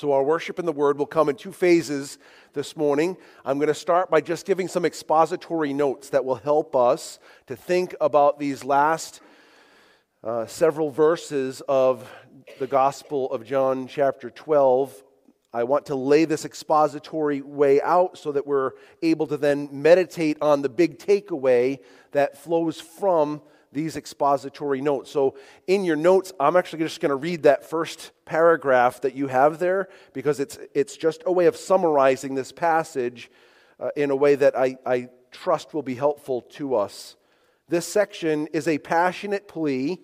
So, 0.00 0.12
our 0.12 0.22
worship 0.22 0.58
in 0.58 0.64
the 0.64 0.72
Word 0.72 0.96
will 0.96 1.04
come 1.04 1.28
in 1.28 1.36
two 1.36 1.52
phases 1.52 2.16
this 2.54 2.74
morning. 2.74 3.18
I'm 3.44 3.58
going 3.58 3.68
to 3.68 3.74
start 3.74 4.10
by 4.10 4.22
just 4.22 4.46
giving 4.46 4.66
some 4.66 4.86
expository 4.86 5.74
notes 5.74 6.08
that 6.08 6.24
will 6.24 6.36
help 6.36 6.74
us 6.74 7.18
to 7.48 7.54
think 7.54 7.94
about 8.00 8.38
these 8.38 8.64
last 8.64 9.20
uh, 10.24 10.46
several 10.46 10.90
verses 10.90 11.60
of 11.68 12.10
the 12.58 12.66
Gospel 12.66 13.30
of 13.30 13.44
John, 13.44 13.86
chapter 13.88 14.30
12. 14.30 15.04
I 15.52 15.64
want 15.64 15.84
to 15.86 15.96
lay 15.96 16.24
this 16.24 16.46
expository 16.46 17.42
way 17.42 17.82
out 17.82 18.16
so 18.16 18.32
that 18.32 18.46
we're 18.46 18.70
able 19.02 19.26
to 19.26 19.36
then 19.36 19.68
meditate 19.70 20.38
on 20.40 20.62
the 20.62 20.70
big 20.70 20.98
takeaway 20.98 21.78
that 22.12 22.38
flows 22.38 22.80
from 22.80 23.42
these 23.72 23.96
expository 23.96 24.80
notes. 24.80 25.10
So, 25.10 25.36
in 25.66 25.84
your 25.84 25.96
notes, 25.96 26.32
I'm 26.40 26.56
actually 26.56 26.80
just 26.80 27.00
going 27.00 27.10
to 27.10 27.16
read 27.16 27.44
that 27.44 27.68
first 27.68 28.10
paragraph 28.24 29.00
that 29.02 29.14
you 29.14 29.28
have 29.28 29.58
there 29.58 29.88
because 30.12 30.40
it's, 30.40 30.58
it's 30.74 30.96
just 30.96 31.22
a 31.26 31.32
way 31.32 31.46
of 31.46 31.56
summarizing 31.56 32.34
this 32.34 32.52
passage 32.52 33.30
uh, 33.78 33.90
in 33.96 34.10
a 34.10 34.16
way 34.16 34.34
that 34.34 34.56
I, 34.56 34.76
I 34.84 35.08
trust 35.30 35.72
will 35.72 35.82
be 35.82 35.94
helpful 35.94 36.42
to 36.42 36.74
us. 36.74 37.16
This 37.68 37.86
section 37.86 38.48
is 38.48 38.66
a 38.66 38.78
passionate 38.78 39.46
plea 39.46 40.00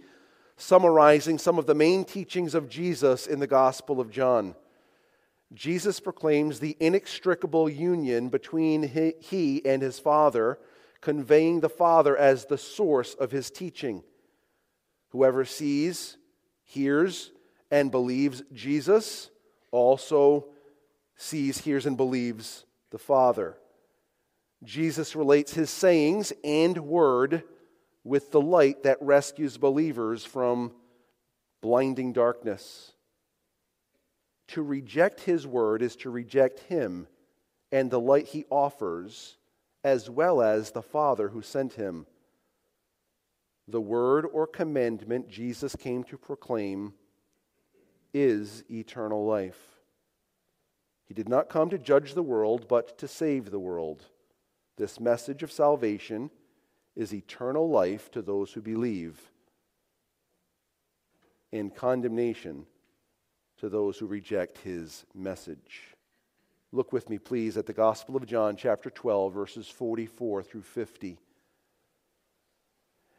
summarizing 0.57 1.39
some 1.39 1.59
of 1.59 1.67
the 1.67 1.75
main 1.75 2.05
teachings 2.05 2.55
of 2.55 2.69
Jesus 2.69 3.27
in 3.27 3.41
the 3.41 3.47
Gospel 3.47 4.01
of 4.01 4.11
John. 4.11 4.55
Jesus 5.53 6.01
proclaims 6.01 6.61
the 6.61 6.77
inextricable 6.81 7.69
union 7.69 8.29
between 8.29 9.15
he 9.21 9.65
and 9.65 9.83
his 9.83 9.99
Father 9.99 10.59
conveying 11.07 11.61
the 11.61 11.69
Father 11.69 12.17
as 12.17 12.47
the 12.47 12.59
source 12.59 13.15
of 13.15 13.31
his 13.31 13.49
teaching. 13.49 14.03
Whoever 15.11 15.45
sees, 15.45 16.17
hears, 16.65 17.31
and 17.71 17.93
believes 17.93 18.43
Jesus 18.53 19.31
also 19.71 20.47
sees, 21.15 21.59
hears, 21.59 21.87
and 21.87 21.97
believes 21.97 22.65
the 22.91 22.99
Father. 22.99 23.57
Jesus 24.65 25.15
relates 25.15 25.55
his 25.55 25.71
sayings 25.71 26.33
and 26.43 26.77
word 26.79 27.45
with 28.03 28.33
the 28.33 28.41
light 28.41 28.83
that 28.83 28.99
rescues 29.01 29.59
believers 29.59 30.25
from 30.25 30.73
blinding 31.63 32.15
darkness. 32.15 32.95
To 34.49 34.61
reject 34.61 35.21
his 35.21 35.47
word 35.47 35.83
is 35.83 35.95
to 35.99 36.11
reject 36.11 36.59
him 36.65 37.07
and 37.71 37.93
the 37.93 38.01
light 38.01 38.27
he 38.27 38.45
offers 38.51 39.37
as 39.87 40.11
well 40.11 40.43
as 40.43 40.73
the 40.73 40.83
Father 40.83 41.29
who 41.29 41.41
sent 41.41 41.75
him. 41.75 42.07
The 43.69 43.81
word 43.81 44.27
or 44.33 44.45
commandment 44.45 45.29
Jesus 45.29 45.77
came 45.77 46.03
to 46.05 46.19
proclaim 46.19 46.93
is 48.13 48.65
eternal 48.69 49.25
life. 49.25 49.61
He 51.05 51.15
did 51.15 51.29
not 51.29 51.49
come 51.49 51.71
to 51.71 51.79
judge 51.79 52.15
the 52.15 52.23
world, 52.25 52.67
but 52.67 52.99
to 52.99 53.07
save 53.07 53.53
the 53.53 53.61
world. 53.61 54.03
This 54.77 54.99
message 54.99 55.45
of 55.45 55.53
salvation 55.53 56.31
is 56.97 57.15
eternal 57.15 57.71
life 57.71 58.11
to 58.11 58.23
those 58.23 58.53
who 58.53 58.63
believe, 58.63 59.31
and 61.53 61.73
condemnation 61.73 62.67
to 63.59 63.69
those 63.69 63.99
who 63.99 64.07
reject 64.07 64.59
his 64.59 65.07
message. 65.15 65.96
Look 66.77 66.93
with 66.93 67.09
me, 67.09 67.17
please, 67.17 67.57
at 67.57 67.65
the 67.65 67.73
Gospel 67.73 68.17
of 68.17 68.27
John, 68.27 68.55
chapter 68.55 68.91
12, 68.91 69.33
verses 69.33 69.67
44 69.67 70.43
through 70.43 70.61
50. 70.61 71.17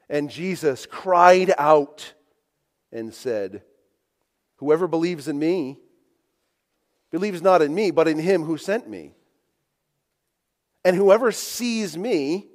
And 0.08 0.30
Jesus 0.30 0.86
cried 0.86 1.52
out 1.58 2.14
and 2.92 3.12
said, 3.12 3.64
Whoever 4.58 4.88
believes 4.88 5.28
in 5.28 5.40
me 5.40 5.80
believes 7.10 7.42
not 7.42 7.64
in 7.64 7.74
me, 7.74 7.90
but 7.90 8.08
in 8.08 8.20
him 8.20 8.44
who 8.44 8.60
sent 8.60 8.88
me. 8.88 9.16
And 10.86 10.96
whoever 10.96 11.32
sees 11.32 11.98
me 11.98 12.50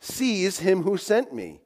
sees 0.00 0.58
him 0.58 0.82
who 0.82 0.96
sent 0.96 1.32
me. 1.32 1.60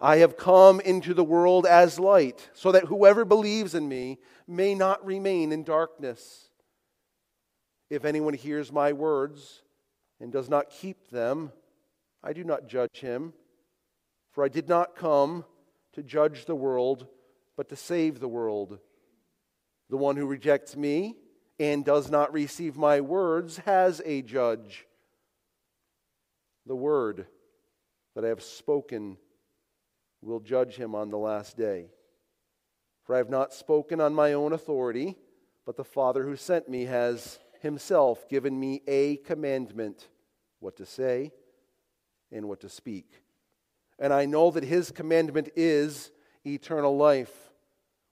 I 0.00 0.16
have 0.16 0.36
come 0.36 0.80
into 0.80 1.14
the 1.14 1.22
world 1.22 1.64
as 1.64 2.00
light, 2.00 2.50
so 2.54 2.72
that 2.72 2.86
whoever 2.86 3.24
believes 3.24 3.76
in 3.76 3.88
me 3.88 4.18
may 4.48 4.74
not 4.74 5.06
remain 5.06 5.52
in 5.52 5.62
darkness. 5.62 6.49
If 7.90 8.04
anyone 8.04 8.34
hears 8.34 8.72
my 8.72 8.92
words 8.92 9.62
and 10.20 10.32
does 10.32 10.48
not 10.48 10.70
keep 10.70 11.10
them, 11.10 11.50
I 12.22 12.32
do 12.32 12.44
not 12.44 12.68
judge 12.68 13.00
him. 13.00 13.32
For 14.30 14.44
I 14.44 14.48
did 14.48 14.68
not 14.68 14.94
come 14.94 15.44
to 15.94 16.02
judge 16.04 16.44
the 16.44 16.54
world, 16.54 17.08
but 17.56 17.68
to 17.70 17.76
save 17.76 18.20
the 18.20 18.28
world. 18.28 18.78
The 19.88 19.96
one 19.96 20.16
who 20.16 20.26
rejects 20.26 20.76
me 20.76 21.16
and 21.58 21.84
does 21.84 22.10
not 22.10 22.32
receive 22.32 22.76
my 22.76 23.00
words 23.00 23.58
has 23.58 24.00
a 24.04 24.22
judge. 24.22 24.86
The 26.66 26.76
word 26.76 27.26
that 28.14 28.24
I 28.24 28.28
have 28.28 28.42
spoken 28.42 29.16
will 30.22 30.40
judge 30.40 30.76
him 30.76 30.94
on 30.94 31.10
the 31.10 31.18
last 31.18 31.56
day. 31.56 31.86
For 33.02 33.16
I 33.16 33.18
have 33.18 33.30
not 33.30 33.52
spoken 33.52 34.00
on 34.00 34.14
my 34.14 34.34
own 34.34 34.52
authority, 34.52 35.16
but 35.66 35.76
the 35.76 35.84
Father 35.84 36.22
who 36.22 36.36
sent 36.36 36.68
me 36.68 36.84
has 36.84 37.40
himself 37.60 38.28
given 38.28 38.58
me 38.58 38.82
a 38.86 39.16
commandment 39.16 40.08
what 40.60 40.76
to 40.76 40.86
say 40.86 41.32
and 42.32 42.48
what 42.48 42.60
to 42.60 42.68
speak. 42.68 43.22
And 43.98 44.12
I 44.12 44.26
know 44.26 44.50
that 44.50 44.64
his 44.64 44.90
commandment 44.90 45.50
is 45.56 46.10
eternal 46.46 46.96
life. 46.96 47.32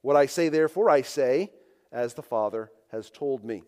What 0.03 0.17
I 0.17 0.27
say, 0.27 0.49
therefore, 0.49 0.91
I 0.91 1.03
say, 1.03 1.51
as 1.91 2.15
the 2.15 2.23
Father 2.23 2.71
has 2.93 3.11
told 3.11 3.45
me. 3.45 3.63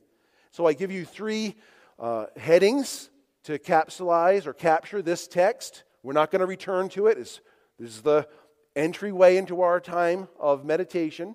So 0.51 0.67
I 0.67 0.73
give 0.73 0.91
you 0.91 1.05
three 1.05 1.57
uh, 1.99 2.27
headings 2.37 3.11
to 3.45 3.59
capsulize 3.59 4.47
or 4.47 4.53
capture 4.53 5.03
this 5.03 5.27
text. 5.27 5.85
We're 6.03 6.13
not 6.13 6.31
going 6.31 6.41
to 6.41 6.47
return 6.47 6.89
to 6.91 7.07
it. 7.07 7.19
It's, 7.19 7.41
this 7.79 7.91
is 7.91 8.03
the 8.03 8.29
entryway 8.77 9.37
into 9.37 9.63
our 9.63 9.81
time 9.81 10.29
of 10.39 10.65
meditation 10.65 11.35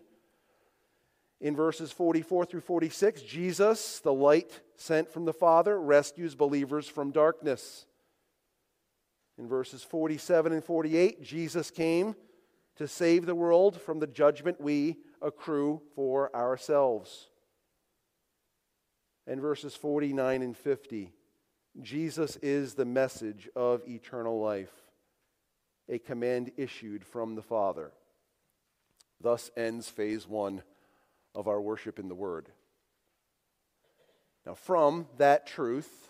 in 1.41 1.55
verses 1.55 1.91
44 1.91 2.45
through 2.45 2.61
46, 2.61 3.21
Jesus, 3.21 3.99
the 3.99 4.13
light 4.13 4.61
sent 4.75 5.11
from 5.11 5.25
the 5.25 5.33
Father, 5.33 5.79
rescues 5.79 6.35
believers 6.35 6.87
from 6.87 7.11
darkness. 7.11 7.85
In 9.37 9.47
verses 9.47 9.83
47 9.83 10.53
and 10.53 10.63
48, 10.63 11.21
Jesus 11.21 11.71
came 11.71 12.15
to 12.77 12.87
save 12.87 13.25
the 13.25 13.35
world 13.35 13.81
from 13.81 13.99
the 13.99 14.07
judgment 14.07 14.61
we 14.61 14.97
accrue 15.21 15.81
for 15.93 16.33
ourselves. 16.35 17.29
And 19.27 19.41
verses 19.41 19.75
49 19.75 20.41
and 20.41 20.55
50, 20.55 21.11
Jesus 21.81 22.37
is 22.37 22.75
the 22.75 22.85
message 22.85 23.49
of 23.55 23.81
eternal 23.87 24.39
life, 24.39 24.71
a 25.89 25.99
command 25.99 26.51
issued 26.55 27.03
from 27.03 27.35
the 27.35 27.41
Father. 27.41 27.91
Thus 29.19 29.51
ends 29.57 29.89
phase 29.89 30.27
one 30.27 30.63
of 31.35 31.47
our 31.47 31.61
worship 31.61 31.99
in 31.99 32.07
the 32.07 32.15
Word. 32.15 32.49
Now, 34.45 34.55
from 34.55 35.07
that 35.17 35.45
truth, 35.45 36.09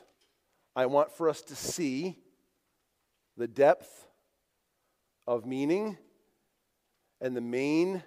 I 0.76 0.86
want 0.86 1.12
for 1.12 1.28
us 1.28 1.42
to 1.44 1.56
see 1.56 2.18
the 3.36 3.48
depth 3.48 4.08
of 5.26 5.46
meaning 5.46 5.98
and 7.20 7.36
the 7.36 7.42
main 7.42 8.04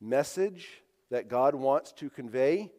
message 0.00 0.68
that 1.10 1.28
God 1.28 1.54
wants 1.54 1.92
to 1.92 2.10
convey. 2.10 2.70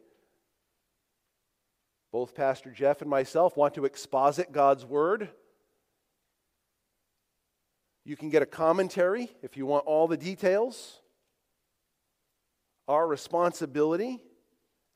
Both 2.12 2.34
Pastor 2.34 2.70
Jeff 2.70 3.00
and 3.00 3.10
myself 3.10 3.56
want 3.56 3.74
to 3.74 3.86
exposit 3.86 4.52
God's 4.52 4.84
Word. 4.84 5.30
You 8.04 8.16
can 8.16 8.28
get 8.28 8.42
a 8.42 8.46
commentary 8.46 9.30
if 9.42 9.56
you 9.56 9.64
want 9.66 9.86
all 9.86 10.06
the 10.06 10.16
details. 10.16 11.00
Our 12.86 13.06
responsibility 13.06 14.20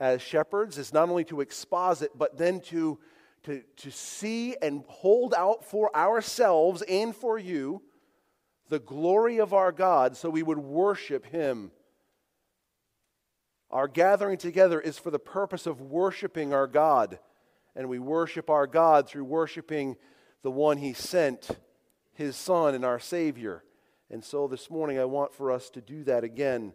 as 0.00 0.22
shepherds 0.22 0.78
is 0.78 0.92
not 0.92 1.09
only 1.09 1.24
to 1.24 1.41
exposit, 1.41 2.13
but 2.16 2.36
then 2.36 2.60
to, 2.60 2.98
to, 3.45 3.63
to 3.77 3.91
see 3.91 4.57
and 4.60 4.84
hold 4.86 5.34
out 5.34 5.65
for 5.65 5.95
ourselves 5.97 6.83
and 6.83 7.15
for 7.15 7.39
you 7.39 7.83
the 8.68 8.78
glory 8.78 9.39
of 9.39 9.54
our 9.54 9.72
God 9.72 10.16
so 10.16 10.30
we 10.30 10.42
would 10.42 10.59
worship 10.59 11.27
Him. 11.27 11.71
Our 13.71 13.89
gathering 13.89 14.39
together 14.39 14.80
is 14.80 14.98
for 14.98 15.10
the 15.10 15.18
purpose 15.18 15.66
of 15.66 15.80
worshiping 15.80 16.53
our 16.53 16.66
God. 16.66 17.18
And 17.77 17.89
we 17.89 17.98
worship 17.98 18.51
our 18.51 18.66
God 18.66 19.09
through 19.09 19.24
worshiping 19.24 19.97
the 20.42 20.51
one 20.51 20.78
He 20.78 20.92
sent, 20.92 21.48
His 22.15 22.36
Son 22.36 22.74
and 22.74 22.84
our 22.84 22.98
Savior. 22.98 23.63
And 24.10 24.24
so 24.24 24.48
this 24.48 24.71
morning 24.71 24.98
I 24.98 25.04
want 25.04 25.34
for 25.34 25.53
us 25.53 25.68
to 25.71 25.80
do 25.80 26.04
that 26.04 26.24
again. 26.24 26.72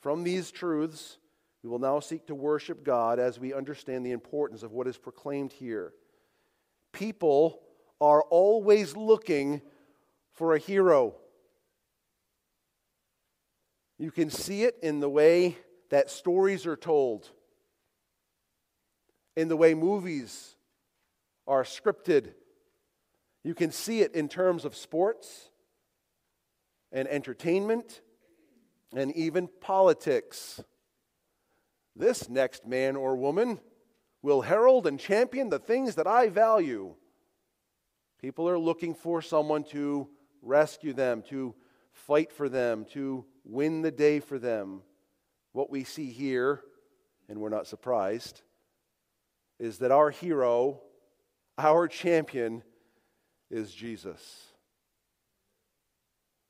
From 0.00 0.24
these 0.24 0.50
truths, 0.50 1.18
we 1.62 1.70
will 1.70 1.78
now 1.78 2.00
seek 2.00 2.26
to 2.26 2.34
worship 2.34 2.84
God 2.84 3.18
as 3.18 3.40
we 3.40 3.52
understand 3.52 4.04
the 4.04 4.12
importance 4.12 4.62
of 4.62 4.72
what 4.72 4.86
is 4.86 4.98
proclaimed 4.98 5.52
here. 5.52 5.92
People 6.92 7.60
are 8.00 8.22
always 8.22 8.96
looking 8.96 9.62
for 10.32 10.54
a 10.54 10.58
hero. 10.58 11.14
You 13.98 14.10
can 14.10 14.30
see 14.30 14.64
it 14.64 14.76
in 14.82 15.00
the 15.00 15.08
way 15.08 15.56
that 15.90 16.10
stories 16.10 16.66
are 16.66 16.76
told. 16.76 17.30
in 19.36 19.48
the 19.48 19.56
way 19.56 19.74
movies 19.74 20.56
are 21.46 21.62
scripted. 21.62 22.32
You 23.44 23.54
can 23.54 23.70
see 23.70 24.00
it 24.00 24.14
in 24.14 24.28
terms 24.28 24.64
of 24.64 24.74
sports 24.74 25.50
and 26.90 27.06
entertainment 27.06 28.00
and 28.94 29.14
even 29.16 29.48
politics. 29.60 30.62
This 31.94 32.28
next 32.28 32.66
man 32.66 32.96
or 32.96 33.16
woman 33.16 33.60
will 34.22 34.42
herald 34.42 34.86
and 34.86 34.98
champion 34.98 35.48
the 35.48 35.58
things 35.58 35.94
that 35.94 36.06
I 36.06 36.28
value. 36.28 36.94
People 38.20 38.48
are 38.48 38.58
looking 38.58 38.94
for 38.94 39.22
someone 39.22 39.64
to 39.64 40.08
rescue 40.42 40.92
them, 40.92 41.22
to 41.28 41.54
fight 41.92 42.32
for 42.32 42.48
them, 42.48 42.84
to 42.92 43.24
win 43.44 43.82
the 43.82 43.90
day 43.90 44.20
for 44.20 44.38
them. 44.38 44.82
What 45.52 45.70
we 45.70 45.84
see 45.84 46.10
here, 46.10 46.62
and 47.28 47.40
we're 47.40 47.48
not 47.48 47.66
surprised, 47.66 48.42
is 49.58 49.78
that 49.78 49.90
our 49.90 50.10
hero, 50.10 50.82
our 51.56 51.88
champion, 51.88 52.62
is 53.50 53.72
Jesus. 53.72 54.46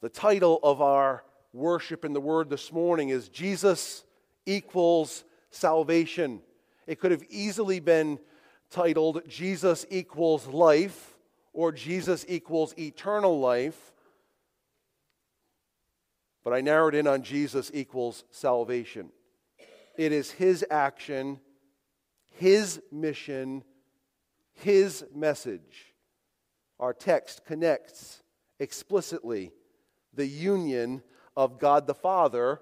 The 0.01 0.09
title 0.09 0.59
of 0.63 0.81
our 0.81 1.25
worship 1.57 2.05
in 2.05 2.13
the 2.13 2.21
Word 2.21 2.51
this 2.51 2.71
morning 2.71 3.09
is 3.09 3.29
Jesus 3.29 4.05
equals 4.45 5.25
salvation. 5.51 6.43
It 6.87 7.01
could 7.01 7.11
have 7.11 7.25
easily 7.31 7.81
been 7.81 8.19
titled 8.71 9.23
Jesus 9.27 9.87
equals 9.91 10.47
life 10.47 11.17
or 11.53 11.73
Jesus 11.73 12.25
equals 12.29 12.75
eternal 12.79 13.41
life. 13.41 13.93
But 16.45 16.53
I 16.53 16.61
narrowed 16.61 16.95
in 16.95 17.07
on 17.07 17.23
Jesus 17.23 17.71
equals 17.75 18.25
salvation. 18.31 19.11
It 19.97 20.13
is 20.13 20.31
his 20.31 20.65
action, 20.71 21.41
his 22.33 22.81
mission, 22.93 23.65
his 24.53 25.05
message. 25.15 25.95
Our 26.79 26.93
text 26.93 27.47
connects 27.47 28.23
explicitly 28.61 29.53
the 30.13 30.27
union 30.27 31.03
of 31.37 31.59
God 31.59 31.87
the 31.87 31.95
Father 31.95 32.61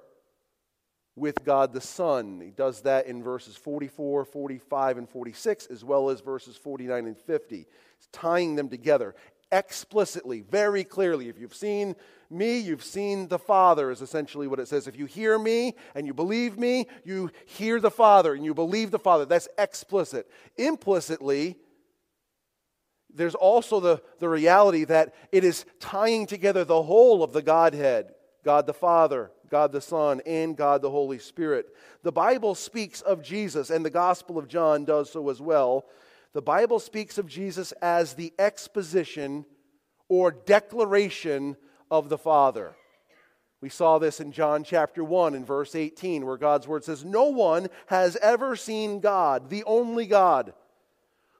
with 1.16 1.44
God 1.44 1.72
the 1.72 1.80
Son. 1.80 2.40
He 2.40 2.50
does 2.50 2.82
that 2.82 3.06
in 3.06 3.22
verses 3.22 3.56
44, 3.56 4.24
45, 4.24 4.98
and 4.98 5.08
46, 5.08 5.66
as 5.66 5.84
well 5.84 6.10
as 6.10 6.20
verses 6.20 6.56
49 6.56 7.06
and 7.06 7.16
50. 7.16 7.56
He's 7.56 7.66
tying 8.12 8.56
them 8.56 8.68
together 8.68 9.14
explicitly, 9.52 10.40
very 10.40 10.82
clearly. 10.82 11.28
If 11.28 11.38
you've 11.38 11.54
seen 11.54 11.94
me, 12.28 12.58
you've 12.58 12.82
seen 12.82 13.28
the 13.28 13.38
Father, 13.38 13.90
is 13.90 14.02
essentially 14.02 14.48
what 14.48 14.58
it 14.58 14.66
says. 14.66 14.88
If 14.88 14.98
you 14.98 15.06
hear 15.06 15.38
me 15.38 15.76
and 15.94 16.06
you 16.06 16.14
believe 16.14 16.58
me, 16.58 16.88
you 17.04 17.30
hear 17.46 17.80
the 17.80 17.90
Father 17.90 18.34
and 18.34 18.44
you 18.44 18.54
believe 18.54 18.90
the 18.90 18.98
Father. 18.98 19.24
That's 19.24 19.48
explicit. 19.56 20.28
Implicitly, 20.56 21.56
there's 23.14 23.36
also 23.36 23.78
the, 23.78 24.02
the 24.18 24.28
reality 24.28 24.84
that 24.84 25.14
it 25.30 25.44
is 25.44 25.64
tying 25.78 26.26
together 26.26 26.64
the 26.64 26.82
whole 26.82 27.22
of 27.22 27.32
the 27.32 27.42
Godhead 27.42 28.12
God 28.44 28.66
the 28.66 28.74
Father, 28.74 29.30
God 29.50 29.72
the 29.72 29.80
Son, 29.80 30.20
and 30.26 30.56
God 30.56 30.82
the 30.82 30.90
Holy 30.90 31.18
Spirit. 31.18 31.66
The 32.02 32.12
Bible 32.12 32.54
speaks 32.54 33.00
of 33.00 33.22
Jesus, 33.22 33.70
and 33.70 33.84
the 33.84 33.90
Gospel 33.90 34.38
of 34.38 34.48
John 34.48 34.84
does 34.84 35.10
so 35.10 35.30
as 35.30 35.40
well. 35.40 35.86
The 36.34 36.42
Bible 36.42 36.78
speaks 36.78 37.16
of 37.16 37.26
Jesus 37.26 37.72
as 37.80 38.14
the 38.14 38.32
exposition 38.38 39.46
or 40.08 40.30
declaration 40.30 41.56
of 41.90 42.08
the 42.08 42.18
Father. 42.18 42.74
We 43.60 43.70
saw 43.70 43.98
this 43.98 44.20
in 44.20 44.30
John 44.30 44.62
chapter 44.62 45.02
1 45.02 45.34
and 45.34 45.46
verse 45.46 45.74
18, 45.74 46.26
where 46.26 46.36
God's 46.36 46.68
word 46.68 46.84
says, 46.84 47.02
No 47.02 47.24
one 47.24 47.68
has 47.86 48.16
ever 48.16 48.56
seen 48.56 49.00
God, 49.00 49.48
the 49.48 49.64
only 49.64 50.06
God, 50.06 50.52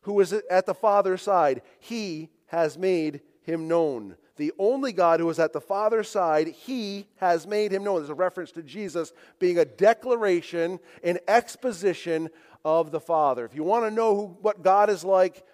who 0.03 0.19
is 0.21 0.33
at 0.33 0.65
the 0.65 0.75
Father's 0.75 1.21
side. 1.21 1.61
He 1.81 2.31
has 2.47 2.79
made 2.79 3.21
him 3.43 3.69
known 3.69 4.17
the 4.37 4.53
only 4.59 4.93
God 4.93 5.21
who 5.21 5.31
is 5.31 5.39
at 5.39 5.53
the 5.53 5.61
Father's 5.61 6.09
side, 6.09 6.49
he 6.49 7.07
has 7.17 7.47
made 7.47 7.73
him 7.73 7.85
known. 7.85 8.01
There's 8.01 8.11
a 8.11 8.15
reference 8.15 8.53
to 8.53 8.63
Jesus 8.63 9.13
being 9.39 9.59
a 9.59 9.65
declaration, 9.65 10.81
an 11.03 11.19
exposition 11.29 12.31
of 12.65 12.91
the 12.91 13.01
Father. 13.01 13.45
If 13.45 13.55
you 13.55 13.63
want 13.63 13.85
to 13.85 13.91
know 13.91 14.15
who, 14.15 14.37
what 14.41 14.63
God 14.63 14.91
is 14.91 15.05
like, 15.05 15.45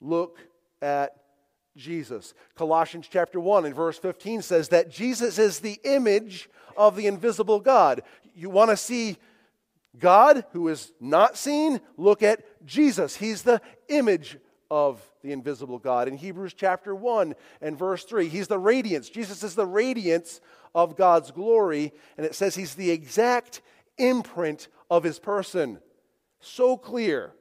look 0.00 0.38
at 0.82 1.16
Jesus. 1.76 2.34
Colossians 2.56 3.08
chapter 3.10 3.40
1 3.40 3.64
and 3.64 3.74
verse 3.74 3.98
15 3.98 4.42
says 4.42 4.68
that 4.68 4.90
Jesus 4.90 5.38
is 5.38 5.60
the 5.60 5.80
image 5.84 6.50
of 6.76 6.96
the 6.96 7.06
invisible 7.06 7.60
God. 7.60 8.02
You 8.34 8.50
want 8.50 8.70
to 8.70 8.76
see 8.76 9.16
God 9.98 10.44
who 10.52 10.68
is 10.68 10.92
not 11.00 11.36
seen? 11.36 11.80
Look 11.96 12.22
at 12.22 12.42
Jesus. 12.66 13.16
He's 13.16 13.42
the 13.42 13.60
image 13.88 14.38
of 14.70 15.02
the 15.22 15.32
invisible 15.32 15.78
God. 15.78 16.08
In 16.08 16.16
Hebrews 16.16 16.54
chapter 16.54 16.94
1 16.94 17.34
and 17.60 17.78
verse 17.78 18.04
3, 18.04 18.28
he's 18.28 18.48
the 18.48 18.58
radiance. 18.58 19.08
Jesus 19.10 19.42
is 19.42 19.54
the 19.54 19.66
radiance 19.66 20.40
of 20.74 20.96
God's 20.96 21.30
glory, 21.30 21.92
and 22.16 22.24
it 22.24 22.34
says 22.34 22.54
he's 22.54 22.74
the 22.74 22.90
exact 22.90 23.60
imprint 23.98 24.68
of 24.90 25.02
his 25.02 25.18
person. 25.18 25.80
So 26.40 26.76
clear. 26.76 27.32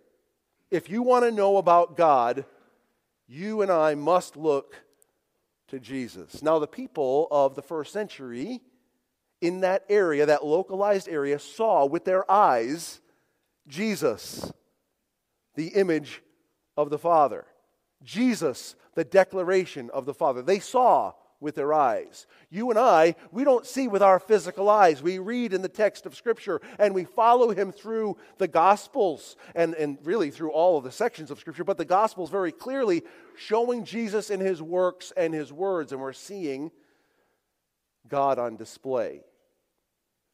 If 0.72 0.90
you 0.90 1.02
want 1.02 1.26
to 1.26 1.32
know 1.32 1.58
about 1.58 1.98
God, 1.98 2.46
you 3.28 3.62
and 3.62 3.72
I 3.72 3.96
must 3.96 4.36
look 4.36 4.76
to 5.70 5.80
Jesus. 5.80 6.42
Now, 6.42 6.60
the 6.60 6.68
people 6.68 7.28
of 7.32 7.56
the 7.56 7.62
first 7.62 7.94
century 7.94 8.62
in 9.42 9.62
that 9.62 9.86
area, 9.88 10.26
that 10.26 10.46
localized 10.46 11.08
area, 11.08 11.40
saw 11.40 11.86
with 11.86 12.06
their 12.06 12.30
eyes 12.30 13.02
Jesus, 13.68 14.52
the 15.56 15.68
image 15.70 16.22
of 16.80 16.90
the 16.90 16.98
Father. 16.98 17.46
Jesus, 18.04 18.76
the 18.96 19.04
declaration 19.04 19.90
of 19.90 20.06
the 20.06 20.14
Father. 20.14 20.42
They 20.42 20.60
saw 20.60 21.14
with 21.42 21.56
their 21.56 21.74
eyes. 21.74 22.26
You 22.50 22.70
and 22.70 22.80
I, 22.80 23.16
we 23.32 23.44
don't 23.44 23.66
see 23.66 23.90
with 23.90 24.02
our 24.02 24.18
physical 24.18 24.70
eyes. 24.70 25.04
We 25.04 25.20
read 25.20 25.54
in 25.54 25.62
the 25.62 25.68
text 25.68 26.06
of 26.06 26.16
Scripture 26.16 26.62
and 26.78 26.96
we 26.96 27.04
follow 27.04 27.52
him 27.52 27.74
through 27.74 28.16
the 28.38 28.48
Gospels 28.48 29.36
and, 29.56 29.74
and 29.76 29.98
really 30.04 30.32
through 30.32 30.52
all 30.52 30.78
of 30.78 30.86
the 30.86 30.92
sections 30.92 31.32
of 31.32 31.40
Scripture, 31.40 31.66
but 31.66 31.78
the 31.78 31.84
Gospels 31.84 32.30
very 32.30 32.54
clearly 32.54 33.04
showing 33.38 33.84
Jesus 33.84 34.30
in 34.30 34.40
his 34.40 34.62
works 34.62 35.12
and 35.18 35.34
his 35.34 35.52
words, 35.52 35.92
and 35.92 36.00
we're 36.00 36.14
seeing 36.14 36.72
God 38.08 38.40
on 38.40 38.56
display. 38.56 39.22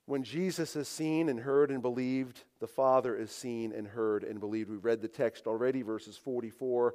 When 0.06 0.24
Jesus 0.24 0.76
is 0.76 0.88
seen 0.88 1.30
and 1.30 1.40
heard 1.40 1.72
and 1.72 1.82
believed, 1.82 2.44
the 2.60 2.68
Father 2.68 3.16
is 3.16 3.32
seen 3.32 3.72
and 3.72 3.88
heard 3.88 4.24
and 4.24 4.40
believed. 4.40 4.70
We 4.70 4.78
read 4.78 5.02
the 5.02 5.08
text 5.08 5.48
already, 5.48 5.82
verses 5.82 6.16
44 6.18 6.94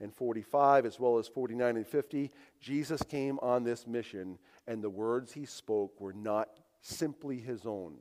and 0.00 0.14
45, 0.14 0.86
as 0.86 1.00
well 1.00 1.18
as 1.18 1.28
49 1.28 1.76
and 1.76 1.86
50, 1.86 2.30
Jesus 2.60 3.02
came 3.02 3.38
on 3.40 3.64
this 3.64 3.86
mission, 3.86 4.38
and 4.66 4.82
the 4.82 4.90
words 4.90 5.32
he 5.32 5.44
spoke 5.44 6.00
were 6.00 6.12
not 6.12 6.48
simply 6.80 7.38
his 7.38 7.66
own. 7.66 7.96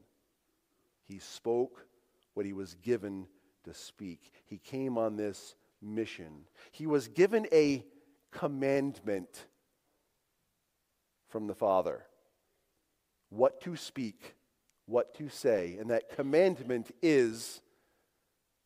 He 1.05 1.19
spoke 1.19 1.85
what 2.33 2.45
he 2.45 2.53
was 2.53 2.75
given 2.75 3.27
to 3.63 3.73
speak. 3.73 4.31
He 4.45 4.57
came 4.57 4.97
on 4.97 5.15
this 5.15 5.55
mission. 5.81 6.45
He 6.71 6.87
was 6.87 7.07
given 7.07 7.47
a 7.51 7.85
commandment 8.31 9.45
from 11.27 11.47
the 11.47 11.55
Father 11.55 12.05
what 13.29 13.61
to 13.61 13.75
speak, 13.75 14.35
what 14.89 15.13
to 15.15 15.29
say, 15.29 15.77
and 15.79 15.91
that 15.91 16.09
commandment 16.15 16.93
is 17.01 17.61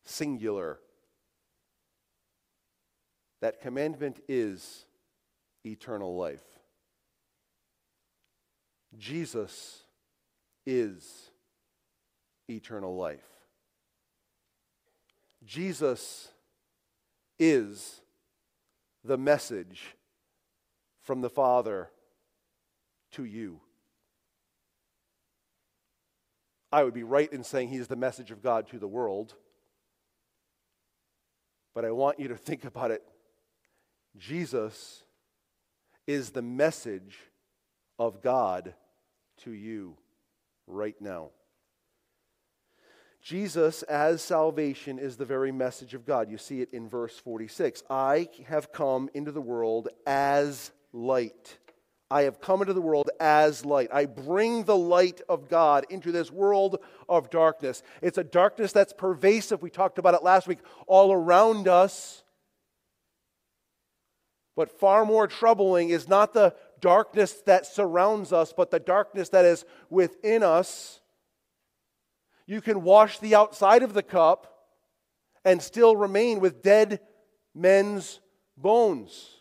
singular. 0.04 0.78
That 3.40 3.60
commandment 3.60 4.20
is 4.26 4.86
eternal 5.64 6.16
life. 6.16 6.42
Jesus 8.98 9.82
is 10.66 11.30
eternal 12.48 12.96
life. 12.96 13.26
Jesus 15.44 16.28
is 17.38 18.00
the 19.04 19.18
message 19.18 19.82
from 21.02 21.20
the 21.20 21.28
Father 21.28 21.90
to 23.12 23.24
you. 23.24 23.60
I 26.74 26.82
would 26.82 26.92
be 26.92 27.04
right 27.04 27.32
in 27.32 27.44
saying 27.44 27.68
he's 27.68 27.86
the 27.86 27.94
message 27.94 28.32
of 28.32 28.42
God 28.42 28.66
to 28.70 28.80
the 28.80 28.88
world. 28.88 29.34
But 31.72 31.84
I 31.84 31.92
want 31.92 32.18
you 32.18 32.26
to 32.26 32.36
think 32.36 32.64
about 32.64 32.90
it 32.90 33.00
Jesus 34.18 35.04
is 36.08 36.30
the 36.30 36.42
message 36.42 37.16
of 37.96 38.20
God 38.22 38.74
to 39.44 39.52
you 39.52 39.96
right 40.66 40.96
now. 41.00 41.30
Jesus 43.22 43.84
as 43.84 44.20
salvation 44.20 44.98
is 44.98 45.16
the 45.16 45.24
very 45.24 45.52
message 45.52 45.94
of 45.94 46.04
God. 46.04 46.28
You 46.28 46.38
see 46.38 46.60
it 46.60 46.70
in 46.72 46.88
verse 46.88 47.16
46. 47.16 47.84
I 47.88 48.28
have 48.48 48.72
come 48.72 49.08
into 49.14 49.30
the 49.30 49.40
world 49.40 49.90
as 50.08 50.72
light. 50.92 51.56
I 52.10 52.22
have 52.22 52.40
come 52.40 52.60
into 52.60 52.74
the 52.74 52.80
world 52.80 53.10
as 53.18 53.64
light. 53.64 53.88
I 53.92 54.04
bring 54.04 54.64
the 54.64 54.76
light 54.76 55.20
of 55.28 55.48
God 55.48 55.86
into 55.88 56.12
this 56.12 56.30
world 56.30 56.78
of 57.08 57.30
darkness. 57.30 57.82
It's 58.02 58.18
a 58.18 58.24
darkness 58.24 58.72
that's 58.72 58.92
pervasive. 58.92 59.62
We 59.62 59.70
talked 59.70 59.98
about 59.98 60.14
it 60.14 60.22
last 60.22 60.46
week, 60.46 60.58
all 60.86 61.12
around 61.12 61.66
us. 61.66 62.22
But 64.56 64.78
far 64.78 65.04
more 65.04 65.26
troubling 65.26 65.88
is 65.88 66.08
not 66.08 66.34
the 66.34 66.54
darkness 66.80 67.32
that 67.46 67.66
surrounds 67.66 68.32
us, 68.32 68.52
but 68.56 68.70
the 68.70 68.78
darkness 68.78 69.30
that 69.30 69.44
is 69.44 69.64
within 69.90 70.42
us. 70.42 71.00
You 72.46 72.60
can 72.60 72.82
wash 72.82 73.18
the 73.18 73.34
outside 73.34 73.82
of 73.82 73.94
the 73.94 74.02
cup 74.02 74.68
and 75.44 75.62
still 75.62 75.96
remain 75.96 76.40
with 76.40 76.62
dead 76.62 77.00
men's 77.54 78.20
bones. 78.56 79.38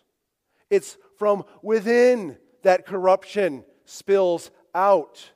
It's 0.70 0.98
from 1.18 1.44
within 1.62 2.38
that 2.64 2.86
corruption 2.86 3.64
spills 3.86 4.52
out, 4.74 5.32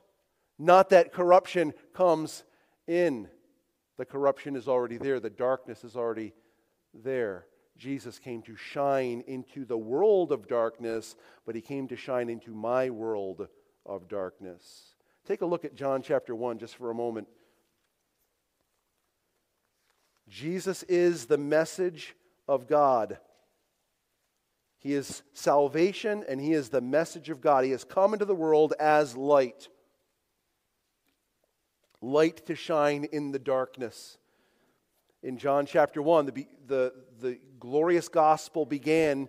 not 0.58 0.90
that 0.90 1.12
corruption 1.12 1.72
comes 1.94 2.44
in. 2.86 3.28
The 3.96 4.04
corruption 4.04 4.56
is 4.56 4.68
already 4.68 4.96
there, 4.96 5.20
the 5.20 5.30
darkness 5.30 5.84
is 5.84 5.96
already 5.96 6.34
there. 6.94 7.46
Jesus 7.76 8.18
came 8.18 8.42
to 8.42 8.56
shine 8.56 9.22
into 9.26 9.64
the 9.64 9.78
world 9.78 10.32
of 10.32 10.48
darkness, 10.48 11.14
but 11.46 11.54
he 11.54 11.60
came 11.60 11.86
to 11.88 11.96
shine 11.96 12.28
into 12.28 12.52
my 12.52 12.90
world 12.90 13.46
of 13.86 14.08
darkness. 14.08 14.94
Take 15.24 15.42
a 15.42 15.46
look 15.46 15.64
at 15.64 15.74
John 15.74 16.02
chapter 16.02 16.34
1 16.34 16.58
just 16.58 16.76
for 16.76 16.90
a 16.90 16.94
moment. 16.94 17.28
Jesus 20.28 20.82
is 20.84 21.26
the 21.26 21.38
message 21.38 22.16
of 22.48 22.66
God. 22.66 23.18
He 24.78 24.94
is 24.94 25.22
salvation 25.32 26.24
and 26.28 26.40
he 26.40 26.52
is 26.52 26.68
the 26.68 26.80
message 26.80 27.30
of 27.30 27.40
God. 27.40 27.64
He 27.64 27.72
has 27.72 27.84
come 27.84 28.12
into 28.12 28.24
the 28.24 28.34
world 28.34 28.74
as 28.78 29.16
light. 29.16 29.68
Light 32.00 32.46
to 32.46 32.54
shine 32.54 33.04
in 33.04 33.32
the 33.32 33.40
darkness. 33.40 34.18
In 35.22 35.36
John 35.36 35.66
chapter 35.66 36.00
1, 36.00 36.26
the, 36.26 36.46
the, 36.66 36.92
the 37.20 37.40
glorious 37.58 38.08
gospel 38.08 38.64
began 38.64 39.28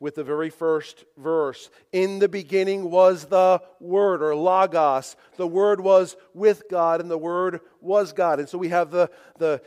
with 0.00 0.14
the 0.14 0.24
very 0.24 0.50
first 0.50 1.04
verse. 1.16 1.70
In 1.92 2.18
the 2.18 2.28
beginning 2.28 2.90
was 2.90 3.26
the 3.26 3.62
Word, 3.80 4.22
or 4.22 4.34
Logos. 4.34 5.16
The 5.36 5.46
Word 5.46 5.80
was 5.80 6.16
with 6.34 6.64
God, 6.70 7.00
and 7.00 7.10
the 7.10 7.18
Word 7.18 7.60
was 7.80 8.12
God. 8.12 8.38
And 8.38 8.48
so 8.48 8.58
we 8.58 8.68
have 8.68 8.90
the, 8.90 9.10
the 9.38 9.62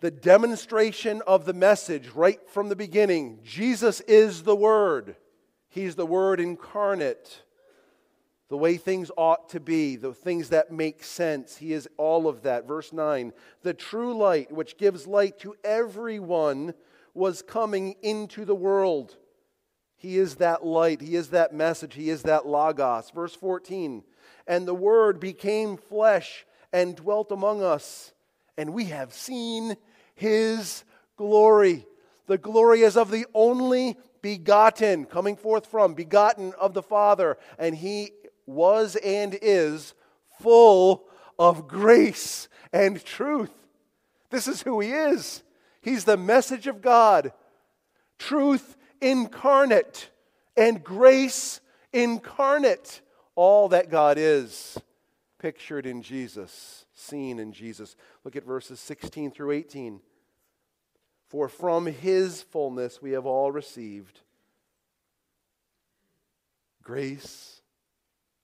the 0.00 0.10
demonstration 0.10 1.22
of 1.26 1.44
the 1.44 1.52
message 1.52 2.08
right 2.10 2.40
from 2.48 2.68
the 2.68 2.76
beginning. 2.76 3.38
Jesus 3.44 4.00
is 4.02 4.42
the 4.42 4.56
Word, 4.56 5.16
He's 5.68 5.94
the 5.94 6.06
Word 6.06 6.40
incarnate. 6.40 7.42
The 8.48 8.56
way 8.56 8.78
things 8.78 9.12
ought 9.16 9.50
to 9.50 9.60
be, 9.60 9.94
the 9.94 10.12
things 10.12 10.48
that 10.48 10.72
make 10.72 11.04
sense. 11.04 11.56
He 11.56 11.72
is 11.72 11.88
all 11.96 12.26
of 12.26 12.42
that. 12.42 12.66
Verse 12.66 12.92
9 12.92 13.32
The 13.62 13.74
true 13.74 14.12
light, 14.12 14.50
which 14.50 14.76
gives 14.76 15.06
light 15.06 15.38
to 15.40 15.54
everyone, 15.62 16.74
was 17.14 17.42
coming 17.42 17.94
into 18.02 18.44
the 18.44 18.54
world. 18.54 19.16
He 19.96 20.18
is 20.18 20.36
that 20.36 20.64
light. 20.64 21.00
He 21.00 21.14
is 21.14 21.28
that 21.28 21.54
message. 21.54 21.94
He 21.94 22.10
is 22.10 22.22
that 22.22 22.44
Logos. 22.44 23.10
Verse 23.10 23.36
14 23.36 24.02
And 24.48 24.66
the 24.66 24.74
Word 24.74 25.20
became 25.20 25.76
flesh 25.76 26.44
and 26.72 26.96
dwelt 26.96 27.30
among 27.30 27.62
us, 27.62 28.12
and 28.56 28.74
we 28.74 28.86
have 28.86 29.12
seen 29.12 29.76
his 30.20 30.84
glory. 31.16 31.86
The 32.26 32.38
glory 32.38 32.82
is 32.82 32.96
of 32.96 33.10
the 33.10 33.26
only 33.34 33.96
begotten, 34.20 35.06
coming 35.06 35.34
forth 35.34 35.66
from, 35.66 35.94
begotten 35.94 36.52
of 36.60 36.74
the 36.74 36.82
Father. 36.82 37.38
And 37.58 37.74
he 37.74 38.12
was 38.46 38.96
and 38.96 39.36
is 39.40 39.94
full 40.40 41.08
of 41.38 41.66
grace 41.66 42.48
and 42.70 43.02
truth. 43.02 43.50
This 44.30 44.46
is 44.46 44.62
who 44.62 44.80
he 44.80 44.90
is. 44.90 45.42
He's 45.80 46.04
the 46.04 46.18
message 46.18 46.66
of 46.66 46.82
God, 46.82 47.32
truth 48.18 48.76
incarnate, 49.00 50.10
and 50.54 50.84
grace 50.84 51.60
incarnate. 51.94 53.00
All 53.34 53.70
that 53.70 53.88
God 53.88 54.18
is 54.18 54.78
pictured 55.38 55.86
in 55.86 56.02
Jesus, 56.02 56.84
seen 56.94 57.38
in 57.38 57.52
Jesus. 57.52 57.96
Look 58.22 58.36
at 58.36 58.44
verses 58.44 58.78
16 58.80 59.30
through 59.30 59.52
18. 59.52 60.00
For 61.30 61.48
from 61.48 61.86
his 61.86 62.42
fullness 62.42 63.00
we 63.00 63.12
have 63.12 63.24
all 63.24 63.52
received 63.52 64.20
grace 66.82 67.62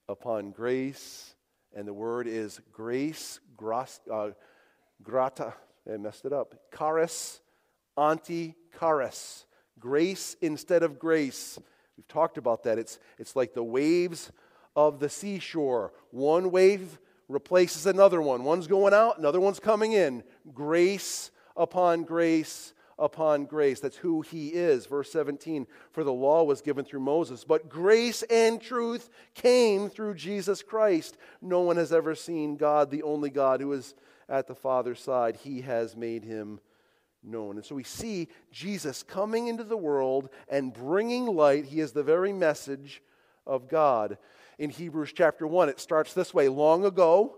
upon 0.09 0.53
grace. 0.53 1.35
And 1.75 1.87
the 1.87 1.93
word 1.93 2.29
is 2.29 2.61
grace, 2.73 3.41
gras, 3.57 3.99
uh, 4.11 4.31
grata, 5.03 5.53
I 5.93 5.97
messed 5.97 6.25
it 6.25 6.33
up. 6.33 6.55
Charis, 6.77 7.41
anti 7.99 8.55
charis. 8.79 9.47
Grace 9.81 10.37
instead 10.41 10.85
of 10.85 11.01
grace. 11.01 11.59
We've 11.97 12.07
talked 12.07 12.39
about 12.39 12.63
that. 12.63 12.79
It's, 12.79 13.01
it's 13.19 13.35
like 13.35 13.53
the 13.53 13.65
waves 13.65 14.31
of 14.77 15.01
the 15.01 15.09
seashore. 15.09 15.93
One 16.13 16.53
wave 16.53 16.99
replaces 17.29 17.85
another 17.85 18.23
one. 18.23 18.45
One's 18.45 18.69
going 18.69 18.95
out, 18.95 19.19
another 19.19 19.41
one's 19.41 19.59
coming 19.59 19.93
in. 19.93 20.23
Grace 20.55 21.33
upon 21.57 22.05
grace 22.05 22.75
upon 22.99 23.45
grace. 23.45 23.81
That's 23.81 23.97
who 23.97 24.23
he 24.23 24.49
is. 24.49 24.87
Verse 24.87 25.11
17 25.13 25.67
For 25.91 26.05
the 26.05 26.13
law 26.13 26.45
was 26.45 26.61
given 26.61 26.85
through 26.85 27.01
Moses, 27.01 27.45
but 27.45 27.69
grace 27.69 28.23
and 28.25 28.61
truth 28.61 29.11
came 29.35 29.89
through 29.89 30.15
Jesus 30.15 30.63
Christ. 30.63 31.17
No 31.41 31.61
one 31.61 31.77
has 31.77 31.93
ever 31.93 32.15
seen 32.15 32.57
God, 32.57 32.91
the 32.91 33.03
only 33.03 33.31
God 33.31 33.61
who 33.61 33.73
is 33.73 33.95
at 34.29 34.47
the 34.47 34.55
Father's 34.55 35.01
side. 35.01 35.37
He 35.37 35.61
has 35.63 35.97
made 35.97 36.25
him 36.25 36.61
known. 37.23 37.57
And 37.57 37.65
so 37.65 37.75
we 37.75 37.85
see 37.85 38.29
Jesus 38.51 39.03
coming 39.03 39.49
into 39.49 39.65
the 39.65 39.77
world 39.77 40.31
and 40.49 40.73
bringing 40.73 41.27
light. 41.27 41.67
He 41.67 41.81
is 41.81 41.93
the 41.93 42.03
very 42.03 42.33
message 42.33 43.03
of 43.47 43.69
God. 43.69 44.19
In 44.59 44.71
Hebrews 44.71 45.13
chapter 45.15 45.47
1, 45.47 45.69
it 45.69 45.81
starts 45.81 46.15
this 46.15 46.33
way 46.33 46.49
Long 46.49 46.85
ago, 46.85 47.37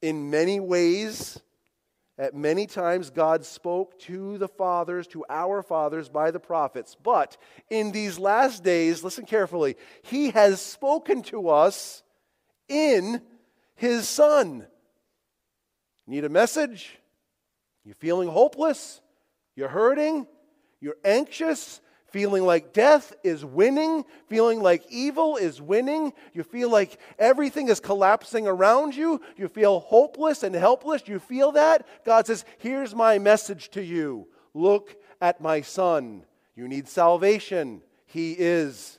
in 0.00 0.30
many 0.30 0.60
ways, 0.60 1.40
at 2.18 2.34
many 2.34 2.66
times, 2.66 3.10
God 3.10 3.44
spoke 3.44 3.98
to 4.00 4.38
the 4.38 4.48
fathers, 4.48 5.06
to 5.08 5.24
our 5.30 5.62
fathers, 5.62 6.08
by 6.08 6.32
the 6.32 6.40
prophets. 6.40 6.96
But 7.00 7.36
in 7.70 7.92
these 7.92 8.18
last 8.18 8.64
days, 8.64 9.04
listen 9.04 9.24
carefully, 9.24 9.76
He 10.02 10.30
has 10.30 10.60
spoken 10.60 11.22
to 11.24 11.48
us 11.48 12.02
in 12.68 13.22
His 13.76 14.08
Son. 14.08 14.66
Need 16.08 16.24
a 16.24 16.28
message? 16.28 16.98
You're 17.84 17.94
feeling 17.94 18.28
hopeless? 18.28 19.00
You're 19.54 19.68
hurting? 19.68 20.26
You're 20.80 20.98
anxious? 21.04 21.80
Feeling 22.08 22.44
like 22.44 22.72
death 22.72 23.12
is 23.22 23.44
winning, 23.44 24.04
feeling 24.28 24.62
like 24.62 24.84
evil 24.88 25.36
is 25.36 25.60
winning, 25.60 26.12
you 26.32 26.42
feel 26.42 26.70
like 26.70 26.98
everything 27.18 27.68
is 27.68 27.80
collapsing 27.80 28.46
around 28.46 28.94
you, 28.94 29.20
you 29.36 29.48
feel 29.48 29.80
hopeless 29.80 30.42
and 30.42 30.54
helpless, 30.54 31.06
you 31.06 31.18
feel 31.18 31.52
that? 31.52 31.86
God 32.04 32.26
says, 32.26 32.44
Here's 32.58 32.94
my 32.94 33.18
message 33.18 33.70
to 33.70 33.82
you 33.82 34.28
look 34.54 34.96
at 35.20 35.40
my 35.40 35.60
son. 35.60 36.24
You 36.56 36.66
need 36.66 36.88
salvation. 36.88 37.82
He 38.06 38.32
is 38.32 38.98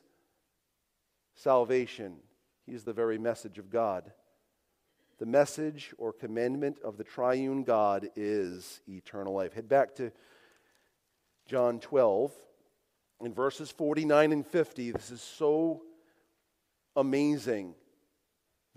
salvation. 1.35 2.17
He's 2.65 2.83
the 2.83 2.93
very 2.93 3.17
message 3.17 3.57
of 3.57 3.69
God. 3.69 4.11
The 5.17 5.25
message 5.25 5.93
or 5.97 6.13
commandment 6.13 6.77
of 6.83 6.97
the 6.97 7.03
triune 7.03 7.63
God 7.63 8.09
is 8.15 8.81
eternal 8.87 9.33
life. 9.33 9.53
Head 9.53 9.67
back 9.67 9.95
to 9.95 10.11
John 11.47 11.79
12 11.79 12.31
in 13.21 13.33
verses 13.33 13.71
49 13.71 14.31
and 14.31 14.45
50, 14.45 14.91
this 14.91 15.11
is 15.11 15.21
so 15.21 15.81
amazing. 16.95 17.75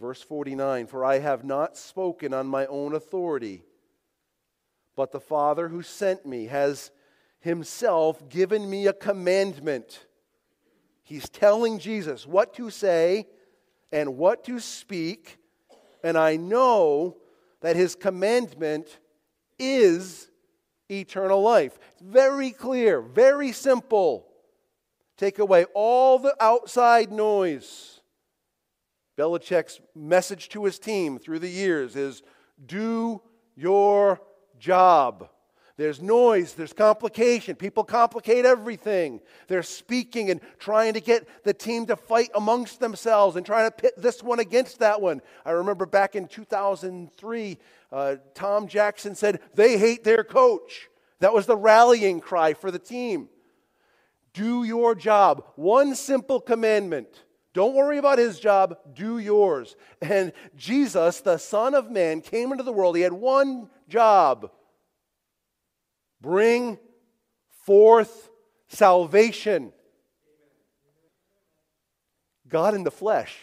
Verse 0.01 0.23
49 0.23 0.87
For 0.87 1.05
I 1.05 1.19
have 1.19 1.45
not 1.45 1.77
spoken 1.77 2.35
on 2.35 2.47
my 2.47 2.67
own 2.67 2.95
authority, 2.95 3.63
but 4.97 5.13
the 5.13 5.21
Father 5.21 5.69
who 5.69 5.83
sent 5.83 6.27
me 6.27 6.47
has 6.47 6.91
himself 7.41 8.29
given 8.29 8.69
me 8.69 8.87
a 8.87 8.93
commandment. 8.93 10.07
He's 11.05 11.29
telling 11.29 11.79
Jesus 11.79 12.27
what 12.27 12.55
to 12.55 12.71
say 12.71 13.27
and 13.91 14.17
what 14.17 14.45
to 14.45 14.59
speak, 14.59 15.39
and 16.03 16.17
I 16.17 16.37
know 16.37 17.17
that 17.61 17.77
his 17.77 17.95
commandment 17.95 18.99
is 19.59 20.31
eternal 20.91 21.43
life. 21.43 21.79
Very 22.01 22.51
clear, 22.51 23.01
very 23.01 23.53
simple. 23.53 24.32
Take 25.23 25.39
away 25.39 25.67
all 25.73 26.19
the 26.19 26.35
outside 26.41 27.13
noise. 27.13 28.01
Belichick's 29.17 29.81
message 29.95 30.49
to 30.49 30.65
his 30.65 30.81
team 30.81 31.17
through 31.21 31.39
the 31.39 31.49
years 31.49 31.95
is 31.95 32.25
do 32.67 33.23
your 33.55 34.21
job. 34.59 35.29
There's 35.77 36.03
noise, 36.03 36.55
there's 36.55 36.73
complication. 36.73 37.55
People 37.55 37.85
complicate 37.85 38.45
everything. 38.45 39.21
They're 39.47 39.63
speaking 39.63 40.29
and 40.29 40.41
trying 40.59 40.95
to 40.95 41.01
get 41.01 41.29
the 41.45 41.55
team 41.55 41.87
to 41.87 41.95
fight 41.95 42.31
amongst 42.35 42.81
themselves 42.81 43.37
and 43.37 43.47
trying 43.47 43.71
to 43.71 43.77
pit 43.77 43.95
this 43.97 44.25
one 44.25 44.41
against 44.41 44.81
that 44.81 45.01
one. 45.01 45.23
I 45.45 45.53
remember 45.53 45.87
back 45.87 46.17
in 46.17 46.27
2003, 46.27 47.59
uh, 47.93 48.17
Tom 48.35 48.67
Jackson 48.67 49.15
said, 49.15 49.39
They 49.55 49.79
hate 49.79 50.03
their 50.03 50.25
coach. 50.25 50.89
That 51.21 51.33
was 51.33 51.47
the 51.47 51.57
rallying 51.57 52.19
cry 52.19 52.55
for 52.55 52.73
the 52.73 52.81
team. 52.81 53.29
Do 54.33 54.65
your 54.65 54.95
job. 54.95 55.45
One 55.57 55.95
simple 55.95 56.41
commandment. 56.41 57.25
Don't 57.55 57.75
worry 57.75 57.99
about 57.99 58.19
his 58.19 58.41
job, 58.41 58.79
do 58.95 59.19
yours. 59.19 59.77
And 60.01 60.33
Jesus, 60.57 61.21
the 61.21 61.37
Son 61.37 61.75
of 61.75 61.91
Man, 61.91 62.23
came 62.23 62.51
into 62.51 62.65
the 62.65 62.73
world. 62.73 62.97
He 62.97 63.03
had 63.03 63.13
one 63.13 63.69
job 63.89 64.51
bring 66.23 66.79
forth 67.67 68.31
salvation. 68.69 69.73
God 72.49 72.75
in 72.75 72.85
the 72.85 72.91
flesh. 72.91 73.37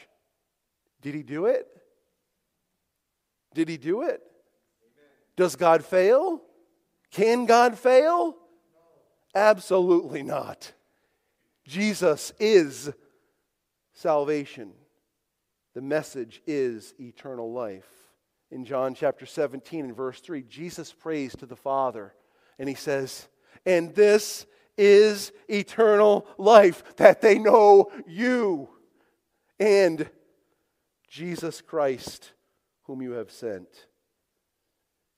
Did 1.02 1.14
he 1.14 1.24
do 1.24 1.46
it? 1.46 1.68
Did 3.54 3.70
he 3.70 3.78
do 3.78 4.04
it? 4.04 4.22
Does 5.36 5.56
God 5.56 5.84
fail? 5.86 6.42
Can 7.12 7.46
God 7.46 7.78
fail? 7.78 8.36
Absolutely 9.36 10.24
not. 10.24 10.74
Jesus 11.70 12.34
is 12.40 12.92
salvation. 13.94 14.72
The 15.76 15.82
message 15.82 16.42
is 16.48 16.96
eternal 17.00 17.54
life. 17.54 17.88
In 18.50 18.66
John 18.66 18.96
chapter 18.96 19.28
17 19.28 19.86
and 19.86 19.96
verse 19.96 20.20
3, 20.20 20.42
Jesus 20.50 20.92
prays 20.92 21.36
to 21.36 21.46
the 21.46 21.56
Father 21.56 22.16
and 22.58 22.68
he 22.68 22.74
says, 22.74 23.28
And 23.68 23.94
this 23.94 24.48
is 24.80 25.32
eternal 25.48 26.26
life, 26.40 26.96
that 26.96 27.22
they 27.22 27.38
know 27.38 27.92
you 28.08 28.70
and 29.60 30.10
Jesus 31.08 31.62
Christ, 31.62 32.32
whom 32.86 33.04
you 33.04 33.12
have 33.12 33.30
sent. 33.30 33.68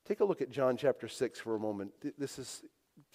Take 0.06 0.20
a 0.20 0.24
look 0.26 0.42
at 0.42 0.50
John 0.50 0.76
chapter 0.76 1.08
6 1.08 1.40
for 1.40 1.54
a 1.54 1.60
moment. 1.60 1.92
This 2.18 2.38
is, 2.38 2.62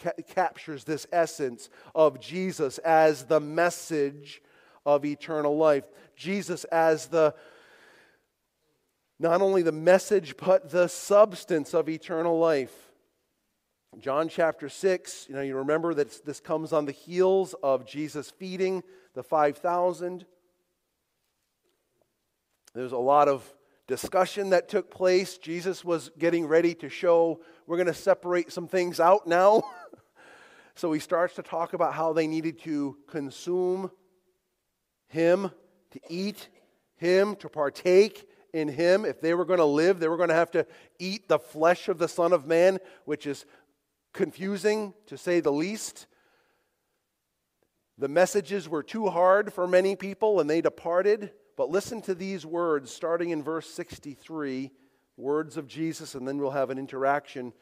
ca- 0.01 0.11
captures 0.27 0.83
this 0.83 1.07
essence 1.11 1.69
of 1.95 2.19
Jesus 2.19 2.77
as 2.79 3.25
the 3.25 3.39
message 3.39 4.41
of 4.85 5.05
eternal 5.05 5.57
life. 5.57 5.85
Jesus 6.15 6.63
as 6.65 7.07
the 7.07 7.35
not 9.19 9.41
only 9.41 9.63
the 9.63 9.71
message, 9.71 10.35
but 10.37 10.69
the 10.69 10.87
substance 10.87 11.73
of 11.73 11.89
eternal 11.89 12.37
life. 12.37 12.73
John 13.99 14.29
chapter 14.29 14.69
6, 14.69 15.25
you 15.27 15.35
know, 15.35 15.41
you 15.41 15.57
remember 15.57 15.93
that 15.95 16.23
this 16.23 16.39
comes 16.39 16.71
on 16.71 16.85
the 16.85 16.91
heels 16.91 17.55
of 17.63 17.87
Jesus 17.87 18.29
feeding 18.29 18.83
the 19.15 19.23
5,000. 19.23 20.25
There's 22.75 22.91
a 22.91 22.97
lot 22.97 23.27
of 23.27 23.51
discussion 23.87 24.51
that 24.51 24.69
took 24.69 24.91
place. 24.91 25.39
Jesus 25.39 25.83
was 25.83 26.11
getting 26.19 26.45
ready 26.45 26.75
to 26.75 26.89
show 26.89 27.39
we're 27.65 27.77
going 27.77 27.87
to 27.87 27.93
separate 27.93 28.51
some 28.51 28.67
things 28.67 28.99
out 28.99 29.25
now. 29.25 29.63
so 30.77 30.91
he 30.91 30.99
starts 30.99 31.35
to 31.35 31.43
talk 31.43 31.73
about 31.73 31.93
how 31.93 32.13
they 32.13 32.27
needed 32.27 32.59
to 32.59 32.97
consume 33.07 33.89
him, 35.07 35.51
to 35.91 35.99
eat 36.09 36.49
him, 36.97 37.35
to 37.37 37.49
partake 37.49 38.29
in 38.53 38.67
him. 38.67 39.05
If 39.05 39.19
they 39.19 39.33
were 39.33 39.45
going 39.45 39.59
to 39.59 39.65
live, 39.65 39.99
they 39.99 40.07
were 40.07 40.17
going 40.17 40.29
to 40.29 40.35
have 40.35 40.51
to 40.51 40.65
eat 40.99 41.27
the 41.27 41.39
flesh 41.39 41.87
of 41.87 41.97
the 41.97 42.07
Son 42.07 42.31
of 42.31 42.45
Man, 42.45 42.79
which 43.05 43.25
is 43.25 43.45
confusing 44.13 44.93
to 45.07 45.17
say 45.17 45.39
the 45.39 45.51
least. 45.51 46.07
The 47.97 48.07
messages 48.07 48.69
were 48.69 48.83
too 48.83 49.07
hard 49.07 49.51
for 49.51 49.67
many 49.67 49.95
people 49.95 50.39
and 50.39 50.49
they 50.49 50.61
departed. 50.61 51.31
But 51.55 51.71
listen 51.71 52.03
to 52.03 52.13
these 52.13 52.45
words 52.45 52.91
starting 52.91 53.31
in 53.31 53.41
verse 53.41 53.67
63, 53.67 54.71
words 55.17 55.57
of 55.57 55.67
Jesus, 55.67 56.13
and 56.13 56.27
then 56.27 56.37
we'll 56.37 56.51
have 56.51 56.69
an 56.69 56.77
interaction 56.77 57.53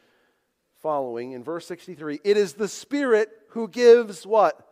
following. 0.86 1.32
In 1.32 1.42
verse 1.42 1.66
63, 1.66 2.20
it 2.22 2.36
is 2.36 2.52
the 2.52 2.68
Spirit 2.68 3.28
who 3.48 3.66
gives 3.66 4.24
what? 4.24 4.70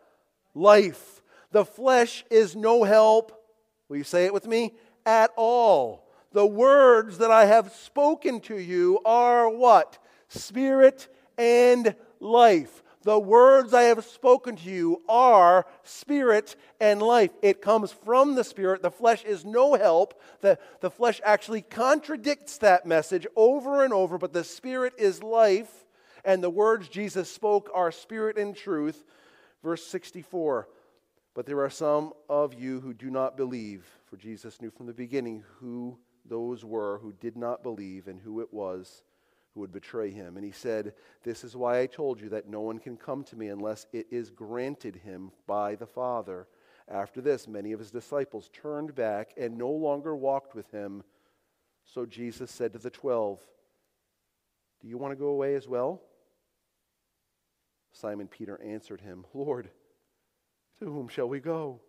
Life. 0.53 1.21
The 1.51 1.65
flesh 1.65 2.23
is 2.31 2.55
no 2.55 2.85
help. 2.85 3.37
Will 3.89 3.97
you 3.97 4.05
say 4.05 4.23
it 4.23 4.33
with 4.33 4.47
me? 4.47 4.75
At 5.05 5.31
all. 5.35 6.07
The 6.31 6.45
words 6.45 7.17
that 7.17 7.31
I 7.31 7.43
have 7.47 7.73
spoken 7.73 8.39
to 8.41 8.57
you 8.57 9.01
are 9.03 9.49
what? 9.49 9.97
Spirit 10.29 11.09
and 11.37 11.93
life. 12.21 12.81
The 13.01 13.19
words 13.19 13.73
I 13.73 13.83
have 13.83 14.05
spoken 14.05 14.55
to 14.55 14.69
you 14.69 15.01
are 15.09 15.65
spirit 15.83 16.55
and 16.79 17.01
life. 17.01 17.31
It 17.41 17.61
comes 17.61 17.91
from 17.91 18.35
the 18.35 18.45
spirit. 18.45 18.81
The 18.81 18.89
flesh 18.89 19.25
is 19.25 19.43
no 19.43 19.73
help. 19.73 20.21
The, 20.39 20.59
the 20.79 20.89
flesh 20.89 21.19
actually 21.25 21.61
contradicts 21.61 22.59
that 22.59 22.85
message 22.85 23.27
over 23.35 23.83
and 23.83 23.91
over, 23.91 24.17
but 24.17 24.31
the 24.31 24.45
spirit 24.45 24.93
is 24.97 25.21
life. 25.21 25.84
And 26.25 26.43
the 26.43 26.49
words 26.49 26.89
Jesus 26.89 27.31
spoke 27.31 27.69
are 27.73 27.91
spirit 27.91 28.37
and 28.37 28.55
truth. 28.55 29.03
Verse 29.63 29.85
64 29.85 30.67
But 31.33 31.45
there 31.45 31.61
are 31.61 31.69
some 31.69 32.13
of 32.27 32.53
you 32.53 32.81
who 32.81 32.93
do 32.93 33.09
not 33.09 33.37
believe, 33.37 33.85
for 34.07 34.17
Jesus 34.17 34.61
knew 34.61 34.71
from 34.71 34.87
the 34.87 34.93
beginning 34.93 35.43
who 35.59 35.97
those 36.25 36.65
were 36.65 36.97
who 36.97 37.13
did 37.13 37.37
not 37.37 37.61
believe 37.61 38.07
and 38.07 38.19
who 38.19 38.41
it 38.41 38.51
was 38.51 39.03
who 39.53 39.61
would 39.61 39.71
betray 39.71 40.11
him. 40.11 40.35
And 40.35 40.45
he 40.45 40.51
said, 40.51 40.93
This 41.23 41.43
is 41.43 41.55
why 41.55 41.79
I 41.79 41.85
told 41.85 42.19
you 42.19 42.29
that 42.29 42.49
no 42.49 42.61
one 42.61 42.77
can 42.77 42.97
come 42.97 43.23
to 43.25 43.35
me 43.35 43.47
unless 43.47 43.87
it 43.93 44.07
is 44.11 44.29
granted 44.29 44.97
him 44.97 45.31
by 45.47 45.75
the 45.75 45.87
Father. 45.87 46.47
After 46.87 47.21
this, 47.21 47.47
many 47.47 47.71
of 47.71 47.79
his 47.79 47.89
disciples 47.89 48.49
turned 48.53 48.93
back 48.93 49.33
and 49.37 49.57
no 49.57 49.71
longer 49.71 50.15
walked 50.15 50.53
with 50.53 50.69
him. 50.71 51.03
So 51.85 52.05
Jesus 52.05 52.51
said 52.51 52.73
to 52.73 52.79
the 52.79 52.89
twelve, 52.89 53.39
Do 54.81 54.87
you 54.87 54.97
want 54.97 55.13
to 55.13 55.19
go 55.19 55.27
away 55.27 55.55
as 55.55 55.67
well? 55.67 56.01
Simon 57.95 58.27
Peter 58.27 58.61
answered 58.61 59.01
him, 59.01 59.25
Lord, 59.33 59.69
to 60.79 60.85
whom 60.85 61.07
shall 61.07 61.29
we 61.29 61.39
go? 61.39 61.79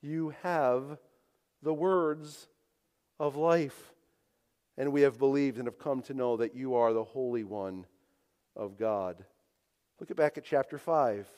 You 0.00 0.34
have 0.42 0.98
the 1.62 1.74
words 1.74 2.48
of 3.18 3.36
life 3.36 3.92
and 4.78 4.92
we 4.92 5.02
have 5.02 5.18
believed 5.18 5.58
and 5.58 5.66
have 5.66 5.78
come 5.78 6.02
to 6.02 6.14
know 6.14 6.36
that 6.36 6.54
you 6.54 6.76
are 6.76 6.92
the 6.92 7.04
Holy 7.04 7.44
One 7.44 7.84
of 8.56 8.78
God. 8.78 9.24
Look 10.00 10.14
back 10.16 10.38
at 10.38 10.44
chapter 10.44 10.78
5. 10.78 11.28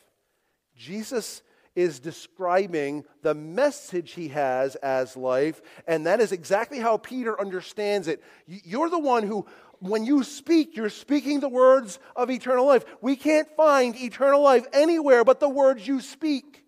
Jesus 0.77 1.43
is 1.75 1.99
describing 1.99 3.05
the 3.23 3.35
message 3.35 4.13
he 4.13 4.29
has 4.29 4.77
as 4.77 5.17
life, 5.17 5.61
and 5.87 6.07
that 6.07 6.21
is 6.21 6.33
exactly 6.33 6.79
how 6.79 6.97
Peter 6.97 7.39
understands 7.41 8.07
it. 8.07 8.23
You're 8.47 8.91
the 8.91 8.99
one 8.99 9.25
who, 9.25 9.47
when 9.89 10.05
you 10.05 10.25
speak, 10.25 10.77
you're 10.77 10.89
speaking 10.89 11.41
the 11.41 11.49
words 11.49 11.99
of 12.17 12.31
eternal 12.31 12.67
life. 12.67 12.85
We 13.01 13.17
can't 13.17 13.49
find 13.57 13.95
eternal 13.97 14.43
life 14.43 14.67
anywhere 14.73 15.25
but 15.25 15.41
the 15.41 15.49
words 15.49 15.87
you 15.87 16.01
speak. 16.01 16.65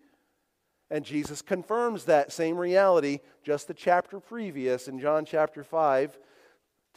And 0.89 1.03
Jesus 1.03 1.41
confirms 1.41 2.05
that 2.05 2.31
same 2.31 2.57
reality 2.57 3.19
just 3.43 3.67
the 3.67 3.73
chapter 3.73 4.19
previous 4.19 4.87
in 4.87 4.99
John 4.99 5.25
chapter 5.25 5.63
5 5.63 6.17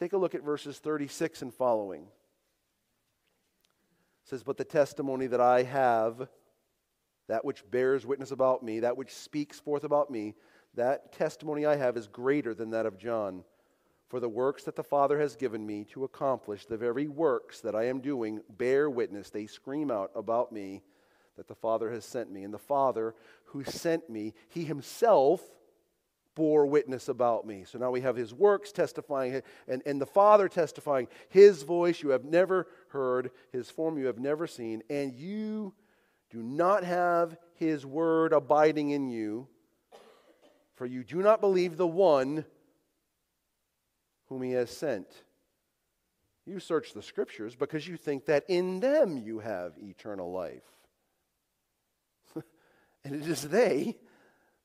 Take 0.00 0.12
a 0.14 0.16
look 0.16 0.34
at 0.34 0.42
verses 0.42 0.78
36 0.78 1.42
and 1.42 1.52
following. 1.52 2.04
It 2.04 2.08
says, 4.24 4.42
But 4.42 4.56
the 4.56 4.64
testimony 4.64 5.26
that 5.26 5.42
I 5.42 5.62
have, 5.64 6.26
that 7.28 7.44
which 7.44 7.70
bears 7.70 8.06
witness 8.06 8.30
about 8.30 8.62
me, 8.62 8.80
that 8.80 8.96
which 8.96 9.14
speaks 9.14 9.60
forth 9.60 9.84
about 9.84 10.10
me, 10.10 10.36
that 10.74 11.12
testimony 11.12 11.66
I 11.66 11.76
have 11.76 11.98
is 11.98 12.06
greater 12.06 12.54
than 12.54 12.70
that 12.70 12.86
of 12.86 12.96
John. 12.96 13.44
For 14.10 14.18
the 14.18 14.28
works 14.28 14.64
that 14.64 14.74
the 14.74 14.82
Father 14.82 15.20
has 15.20 15.36
given 15.36 15.64
me 15.64 15.84
to 15.92 16.02
accomplish, 16.02 16.66
the 16.66 16.76
very 16.76 17.06
works 17.06 17.60
that 17.60 17.76
I 17.76 17.84
am 17.84 18.00
doing, 18.00 18.40
bear 18.58 18.90
witness. 18.90 19.30
They 19.30 19.46
scream 19.46 19.88
out 19.88 20.10
about 20.16 20.50
me 20.50 20.82
that 21.36 21.46
the 21.46 21.54
Father 21.54 21.92
has 21.92 22.04
sent 22.04 22.28
me. 22.28 22.42
And 22.42 22.52
the 22.52 22.58
Father 22.58 23.14
who 23.44 23.62
sent 23.62 24.10
me, 24.10 24.34
he 24.48 24.64
himself 24.64 25.40
bore 26.34 26.66
witness 26.66 27.08
about 27.08 27.46
me. 27.46 27.62
So 27.64 27.78
now 27.78 27.92
we 27.92 28.00
have 28.00 28.16
his 28.16 28.34
works 28.34 28.72
testifying 28.72 29.42
and, 29.68 29.80
and 29.86 30.00
the 30.00 30.06
Father 30.06 30.48
testifying. 30.48 31.06
His 31.28 31.62
voice 31.62 32.02
you 32.02 32.08
have 32.08 32.24
never 32.24 32.66
heard, 32.88 33.30
his 33.52 33.70
form 33.70 33.96
you 33.96 34.06
have 34.06 34.18
never 34.18 34.48
seen, 34.48 34.82
and 34.90 35.14
you 35.14 35.72
do 36.30 36.42
not 36.42 36.82
have 36.82 37.36
his 37.54 37.86
word 37.86 38.32
abiding 38.32 38.90
in 38.90 39.08
you, 39.08 39.46
for 40.74 40.84
you 40.84 41.04
do 41.04 41.22
not 41.22 41.40
believe 41.40 41.76
the 41.76 41.86
one 41.86 42.44
whom 44.30 44.42
he 44.42 44.52
has 44.52 44.70
sent. 44.70 45.06
You 46.46 46.60
search 46.60 46.94
the 46.94 47.02
scriptures 47.02 47.54
because 47.54 47.86
you 47.86 47.98
think 47.98 48.24
that 48.26 48.44
in 48.48 48.80
them 48.80 49.18
you 49.18 49.40
have 49.40 49.74
eternal 49.76 50.32
life. 50.32 50.62
and 53.04 53.14
it 53.14 53.28
is 53.28 53.42
they 53.42 53.98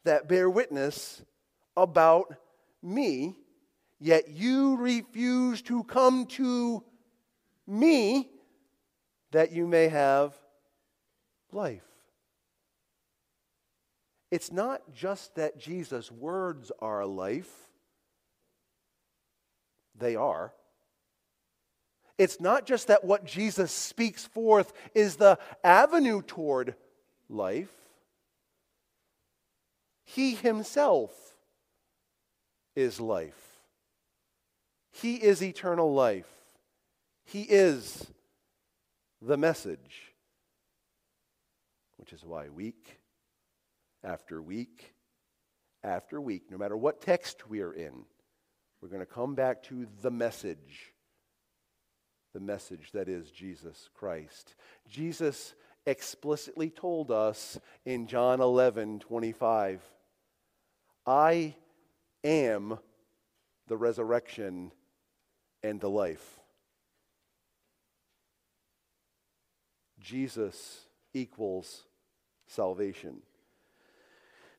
that 0.06 0.30
bear 0.30 0.50
witness 0.50 1.22
about 1.76 2.34
me, 2.82 3.38
yet 4.00 4.30
you 4.30 4.78
refuse 4.78 5.62
to 5.64 5.84
come 5.84 6.28
to 6.28 6.84
me 7.68 8.30
that 9.32 9.52
you 9.52 9.68
may 9.68 9.88
have 9.88 10.34
life. 11.52 11.84
It's 14.32 14.52
not 14.52 14.94
just 14.94 15.36
that 15.36 15.58
Jesus' 15.58 16.12
words 16.12 16.72
are 16.80 17.06
life, 17.06 17.52
they 19.98 20.16
are. 20.16 20.54
It's 22.18 22.40
not 22.40 22.66
just 22.66 22.88
that 22.88 23.04
what 23.04 23.26
Jesus 23.26 23.72
speaks 23.72 24.26
forth 24.26 24.72
is 24.94 25.18
the 25.18 25.38
avenue 25.64 26.22
toward 26.22 26.76
life. 27.30 27.74
He 30.06 30.36
himself 30.36 31.12
is 32.76 33.00
life. 33.00 33.34
He 34.92 35.16
is 35.16 35.44
eternal 35.44 35.94
life. 35.94 36.30
He 37.26 37.42
is 37.42 38.06
the 39.22 39.36
message, 39.36 40.14
which 41.98 42.14
is 42.14 42.24
why 42.24 42.50
week 42.50 43.00
after 44.04 44.42
week 44.42 44.94
after 45.84 46.22
week, 46.22 46.50
no 46.50 46.58
matter 46.58 46.78
what 46.78 47.02
text 47.02 47.50
we 47.50 47.62
are 47.62 47.74
in, 47.74 48.06
we're 48.86 48.98
going 48.98 49.00
to 49.00 49.12
come 49.12 49.34
back 49.34 49.64
to 49.64 49.88
the 50.04 50.12
message. 50.12 50.94
The 52.36 52.40
message 52.40 52.92
that 52.92 53.10
is 53.10 53.32
Jesus 53.32 53.90
Christ. 53.96 54.54
Jesus 54.88 55.56
explicitly 55.88 56.70
told 56.70 57.10
us 57.10 57.60
in 57.84 58.06
John 58.06 58.42
11 58.42 59.00
25, 59.00 59.82
I 61.08 61.56
am 62.24 62.78
the 63.66 63.76
resurrection 63.76 64.72
and 65.64 65.82
the 65.82 65.90
life. 65.90 66.40
Jesus 70.00 70.82
equals 71.12 71.86
salvation. 72.46 73.24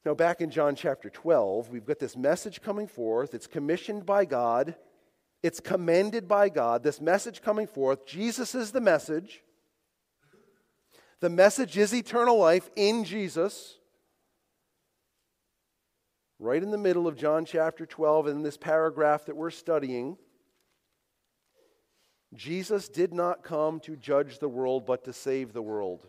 Now, 0.07 0.15
back 0.15 0.41
in 0.41 0.51
John 0.51 0.77
chapter 0.77 1.11
12, 1.11 1.71
we've 1.71 1.85
got 1.85 1.99
this 1.99 2.17
message 2.17 2.63
coming 2.63 2.87
forth. 2.87 3.35
It's 3.35 3.49
commissioned 3.49 4.07
by 4.07 4.25
God, 4.25 4.77
it's 5.43 5.59
commended 5.59 6.29
by 6.29 6.49
God. 6.49 6.85
This 6.85 7.01
message 7.01 7.43
coming 7.43 7.67
forth, 7.67 8.07
Jesus 8.07 8.55
is 8.55 8.71
the 8.71 8.81
message. 8.81 9.43
The 11.19 11.29
message 11.29 11.77
is 11.77 11.93
eternal 11.93 12.39
life 12.39 12.71
in 12.77 13.03
Jesus. 13.03 13.79
Right 16.39 16.63
in 16.63 16.71
the 16.71 16.79
middle 16.79 17.09
of 17.09 17.17
John 17.17 17.45
chapter 17.45 17.85
12, 17.85 18.29
in 18.29 18.43
this 18.45 18.57
paragraph 18.57 19.25
that 19.25 19.35
we're 19.35 19.51
studying, 19.51 20.19
Jesus 22.33 22.89
did 22.89 23.13
not 23.13 23.43
come 23.43 23.81
to 23.81 23.97
judge 23.97 24.39
the 24.39 24.49
world, 24.49 24.87
but 24.87 25.03
to 25.07 25.13
save 25.13 25.53
the 25.53 25.63
world. 25.63 26.07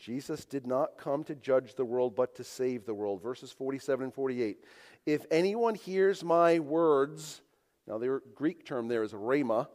Jesus 0.00 0.46
did 0.46 0.66
not 0.66 0.96
come 0.96 1.22
to 1.24 1.34
judge 1.34 1.74
the 1.74 1.84
world, 1.84 2.16
but 2.16 2.34
to 2.36 2.44
save 2.44 2.86
the 2.86 2.94
world. 2.94 3.22
Verses 3.22 3.52
47 3.52 4.04
and 4.04 4.14
48. 4.14 4.64
If 5.04 5.26
anyone 5.30 5.74
hears 5.74 6.24
my 6.24 6.58
words, 6.58 7.42
now 7.86 7.98
the 7.98 8.20
Greek 8.34 8.64
term 8.64 8.88
there 8.88 9.02
is 9.02 9.12
rhema. 9.12 9.68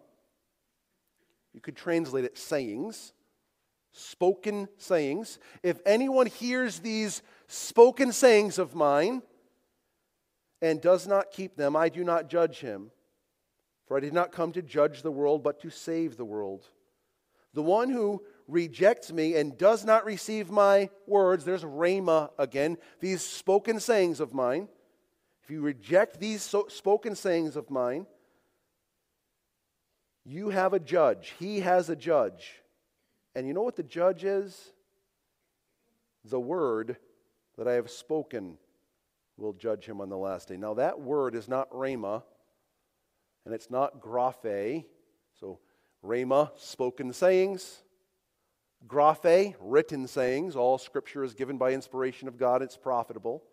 You 1.54 1.62
could 1.62 1.76
translate 1.76 2.26
it 2.26 2.38
sayings, 2.40 3.14
spoken 3.92 4.68
sayings. 4.78 5.38
If 5.62 5.80
anyone 5.86 6.26
hears 6.26 6.80
these 6.80 7.22
spoken 7.48 8.12
sayings 8.12 8.58
of 8.58 8.74
mine 8.74 9.22
and 10.60 10.82
does 10.82 11.08
not 11.08 11.32
keep 11.32 11.56
them, 11.56 11.76
I 11.76 11.90
do 11.90 12.04
not 12.04 12.30
judge 12.30 12.60
him. 12.60 12.90
For 13.88 13.96
I 13.96 14.00
did 14.00 14.14
not 14.14 14.32
come 14.32 14.52
to 14.54 14.64
judge 14.64 15.04
the 15.04 15.12
world, 15.12 15.44
but 15.44 15.62
to 15.62 15.70
save 15.70 16.18
the 16.18 16.26
world. 16.26 16.68
The 17.54 17.62
one 17.62 17.90
who 17.90 18.24
rejects 18.48 19.12
me 19.12 19.36
and 19.36 19.58
does 19.58 19.86
not 19.86 20.06
receive 20.06 20.50
my 20.50 20.90
words, 21.08 21.46
there's 21.46 21.64
rhema 21.64 22.30
again, 22.38 22.78
these 23.00 23.22
spoken 23.22 23.80
sayings 23.80 24.20
of 24.20 24.34
mine. 24.34 24.68
If 25.44 25.50
you 25.50 25.62
reject 25.62 26.20
these 26.20 26.42
so 26.42 26.68
spoken 26.70 27.16
sayings 27.16 27.56
of 27.56 27.70
mine, 27.70 28.08
you 30.26 30.50
have 30.50 30.74
a 30.74 30.80
judge. 30.80 31.34
He 31.38 31.60
has 31.60 31.90
a 31.90 31.96
judge. 31.96 32.64
And 33.36 33.48
you 33.48 33.54
know 33.54 33.62
what 33.62 33.76
the 33.76 33.84
judge 33.84 34.24
is? 34.24 34.72
The 36.24 36.40
word 36.40 36.98
that 37.58 37.68
I 37.68 37.74
have 37.74 37.92
spoken 37.92 38.58
will 39.38 39.54
judge 39.54 39.86
him 39.86 40.02
on 40.02 40.10
the 40.10 40.18
last 40.18 40.48
day. 40.48 40.58
Now, 40.58 40.74
that 40.76 41.00
word 41.00 41.36
is 41.36 41.48
not 41.48 41.70
rhema, 41.72 42.24
and 43.46 43.54
it's 43.54 43.70
not 43.70 44.02
graphe. 44.02 44.86
So, 45.40 45.60
rhema, 46.04 46.52
spoken 46.58 47.14
sayings. 47.14 47.84
Graphe, 48.88 49.56
written 49.60 50.08
sayings. 50.08 50.56
All 50.56 50.78
scripture 50.78 51.24
is 51.24 51.34
given 51.34 51.58
by 51.58 51.72
inspiration 51.72 52.28
of 52.28 52.38
God, 52.38 52.62
it's 52.62 52.78
profitable. 52.78 53.44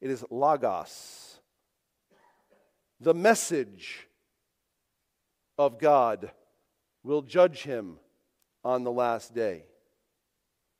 It 0.00 0.10
is 0.10 0.24
logos, 0.30 1.40
the 3.00 3.14
message 3.14 4.06
of 5.56 5.78
God 5.78 6.30
will 7.02 7.22
judge 7.22 7.62
him 7.62 7.96
on 8.64 8.84
the 8.84 8.92
last 8.92 9.34
day. 9.34 9.64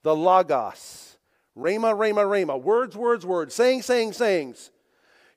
The 0.03 0.15
logos, 0.15 1.17
rhema, 1.57 1.95
rhema, 1.97 2.25
rhema, 2.25 2.61
words, 2.61 2.97
words, 2.97 3.27
words, 3.27 3.55
saying, 3.55 3.83
saying, 3.83 4.13
sayings. 4.13 4.71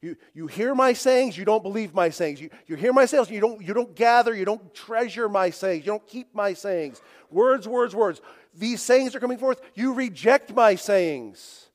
You, 0.02 0.18
you 0.34 0.48
hear 0.48 0.74
my 0.74 0.94
sayings, 0.94 1.38
you 1.38 1.46
don't 1.46 1.62
believe 1.62 1.94
my 1.94 2.10
sayings. 2.10 2.42
You, 2.42 2.50
you 2.66 2.76
hear 2.76 2.92
my 2.92 3.06
sayings, 3.06 3.30
you 3.30 3.40
don't, 3.40 3.62
you 3.62 3.74
don't 3.74 3.96
gather, 3.96 4.34
you 4.34 4.46
don't 4.46 4.74
treasure 4.74 5.30
my 5.30 5.52
sayings, 5.52 5.86
you 5.86 5.92
don't 5.92 6.08
keep 6.08 6.34
my 6.34 6.54
sayings. 6.54 7.02
Words, 7.30 7.68
words, 7.68 7.96
words. 7.96 8.20
These 8.56 8.82
sayings 8.82 9.16
are 9.16 9.20
coming 9.20 9.38
forth, 9.38 9.62
you 9.76 9.94
reject 9.94 10.56
my 10.56 10.74
sayings. 10.74 11.70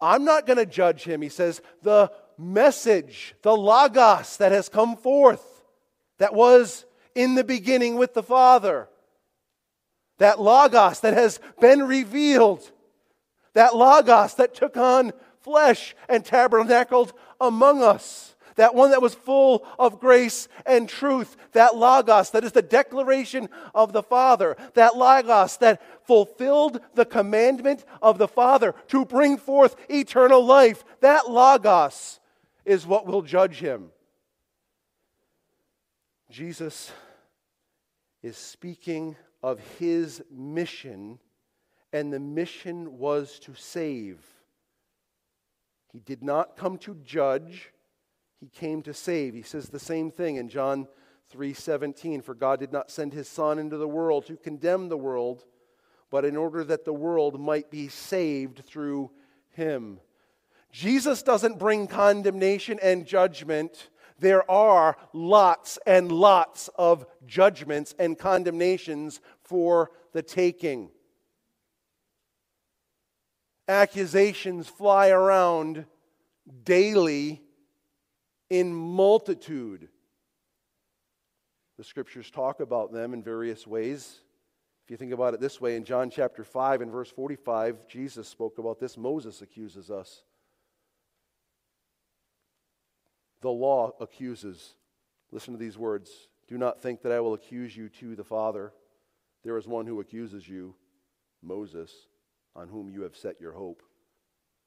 I'm 0.00 0.24
not 0.24 0.46
going 0.46 0.58
to 0.58 0.66
judge 0.66 1.04
him. 1.04 1.22
He 1.22 1.28
says, 1.28 1.62
the 1.82 2.10
message, 2.36 3.34
the 3.42 3.56
logos 3.56 4.36
that 4.38 4.50
has 4.50 4.68
come 4.68 4.96
forth, 4.96 5.44
that 6.18 6.34
was 6.34 6.84
in 7.14 7.36
the 7.36 7.44
beginning 7.44 7.96
with 7.96 8.14
the 8.14 8.22
Father, 8.22 8.88
that 10.18 10.40
logos 10.40 11.00
that 11.00 11.14
has 11.14 11.38
been 11.60 11.86
revealed, 11.86 12.68
that 13.54 13.76
logos 13.76 14.34
that 14.34 14.54
took 14.54 14.76
on 14.76 15.12
flesh 15.40 15.96
and 16.08 16.24
tabernacled 16.24 17.12
among 17.40 17.82
us. 17.82 18.34
That 18.56 18.74
one 18.74 18.90
that 18.90 19.02
was 19.02 19.14
full 19.14 19.64
of 19.78 20.00
grace 20.00 20.48
and 20.66 20.88
truth. 20.88 21.36
That 21.52 21.76
Logos 21.76 22.30
that 22.30 22.42
is 22.42 22.50
the 22.50 22.60
declaration 22.60 23.48
of 23.72 23.92
the 23.92 24.02
Father. 24.02 24.56
That 24.74 24.96
Logos 24.96 25.58
that 25.58 25.80
fulfilled 26.06 26.80
the 26.94 27.04
commandment 27.04 27.84
of 28.02 28.18
the 28.18 28.26
Father 28.26 28.74
to 28.88 29.04
bring 29.04 29.36
forth 29.36 29.76
eternal 29.88 30.44
life. 30.44 30.84
That 31.00 31.30
Logos 31.30 32.18
is 32.64 32.84
what 32.84 33.06
will 33.06 33.22
judge 33.22 33.60
him. 33.60 33.92
Jesus 36.30 36.92
is 38.22 38.36
speaking 38.36 39.16
of 39.42 39.60
his 39.78 40.22
mission, 40.30 41.18
and 41.92 42.12
the 42.12 42.20
mission 42.20 42.98
was 42.98 43.38
to 43.40 43.54
save. 43.54 44.18
He 45.92 46.00
did 46.00 46.22
not 46.22 46.56
come 46.56 46.78
to 46.78 46.94
judge, 46.96 47.72
he 48.40 48.48
came 48.48 48.82
to 48.82 48.94
save. 48.94 49.34
He 49.34 49.42
says 49.42 49.68
the 49.68 49.78
same 49.78 50.10
thing 50.10 50.36
in 50.36 50.48
John 50.48 50.86
3:17, 51.32 52.22
for 52.22 52.34
God 52.34 52.60
did 52.60 52.72
not 52.72 52.90
send 52.90 53.12
his 53.12 53.28
son 53.28 53.58
into 53.58 53.76
the 53.76 53.88
world 53.88 54.26
to 54.26 54.36
condemn 54.36 54.88
the 54.88 54.96
world, 54.96 55.44
but 56.10 56.24
in 56.24 56.36
order 56.36 56.64
that 56.64 56.84
the 56.84 56.92
world 56.92 57.40
might 57.40 57.70
be 57.70 57.88
saved 57.88 58.64
through 58.64 59.10
him. 59.50 60.00
Jesus 60.70 61.22
doesn't 61.22 61.58
bring 61.58 61.86
condemnation 61.86 62.78
and 62.82 63.06
judgment. 63.06 63.90
There 64.18 64.48
are 64.50 64.96
lots 65.12 65.78
and 65.86 66.12
lots 66.12 66.68
of 66.76 67.06
judgments 67.26 67.94
and 67.98 68.18
condemnations 68.18 69.20
for 69.40 69.90
the 70.12 70.22
taking 70.22 70.90
accusations 73.68 74.66
fly 74.66 75.10
around 75.10 75.84
daily 76.64 77.42
in 78.48 78.74
multitude. 78.74 79.88
The 81.76 81.84
scriptures 81.84 82.30
talk 82.30 82.60
about 82.60 82.92
them 82.92 83.12
in 83.12 83.22
various 83.22 83.66
ways. 83.66 84.20
If 84.84 84.90
you 84.90 84.96
think 84.96 85.12
about 85.12 85.34
it 85.34 85.40
this 85.40 85.60
way, 85.60 85.76
in 85.76 85.84
John 85.84 86.08
chapter 86.08 86.42
5 86.42 86.80
and 86.80 86.90
verse 86.90 87.10
45, 87.10 87.86
Jesus 87.86 88.26
spoke 88.26 88.58
about 88.58 88.80
this. 88.80 88.96
Moses 88.96 89.42
accuses 89.42 89.90
us. 89.90 90.22
The 93.42 93.50
law 93.50 93.92
accuses. 94.00 94.74
Listen 95.30 95.52
to 95.52 95.58
these 95.58 95.76
words 95.78 96.10
Do 96.48 96.56
not 96.56 96.80
think 96.80 97.02
that 97.02 97.12
I 97.12 97.20
will 97.20 97.34
accuse 97.34 97.76
you 97.76 97.90
to 98.00 98.16
the 98.16 98.24
Father. 98.24 98.72
There 99.44 99.58
is 99.58 99.68
one 99.68 99.86
who 99.86 100.00
accuses 100.00 100.48
you, 100.48 100.74
Moses 101.42 101.92
on 102.54 102.68
whom 102.68 102.90
you 102.90 103.02
have 103.02 103.16
set 103.16 103.40
your 103.40 103.52
hope. 103.52 103.82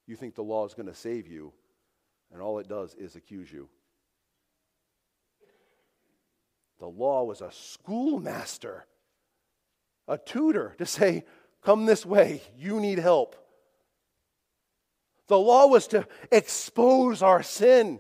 You 0.08 0.16
think 0.16 0.36
the 0.36 0.44
law 0.44 0.66
is 0.66 0.74
going 0.74 0.88
to 0.88 0.96
save 0.96 1.28
you, 1.28 1.54
and 2.32 2.42
all 2.42 2.60
it 2.60 2.68
does 2.68 2.94
is 2.96 3.16
accuse 3.16 3.52
you. 3.52 3.70
The 6.80 6.88
law 6.88 7.24
was 7.24 7.42
a 7.42 7.52
schoolmaster 7.52 8.86
a 10.12 10.18
tutor 10.18 10.76
to 10.78 10.86
say, 10.86 11.24
Come 11.64 11.86
this 11.86 12.06
way, 12.06 12.42
you 12.58 12.80
need 12.80 12.98
help. 12.98 13.36
The 15.28 15.38
law 15.38 15.68
was 15.68 15.88
to 15.88 16.08
expose 16.32 17.22
our 17.22 17.44
sin, 17.44 18.00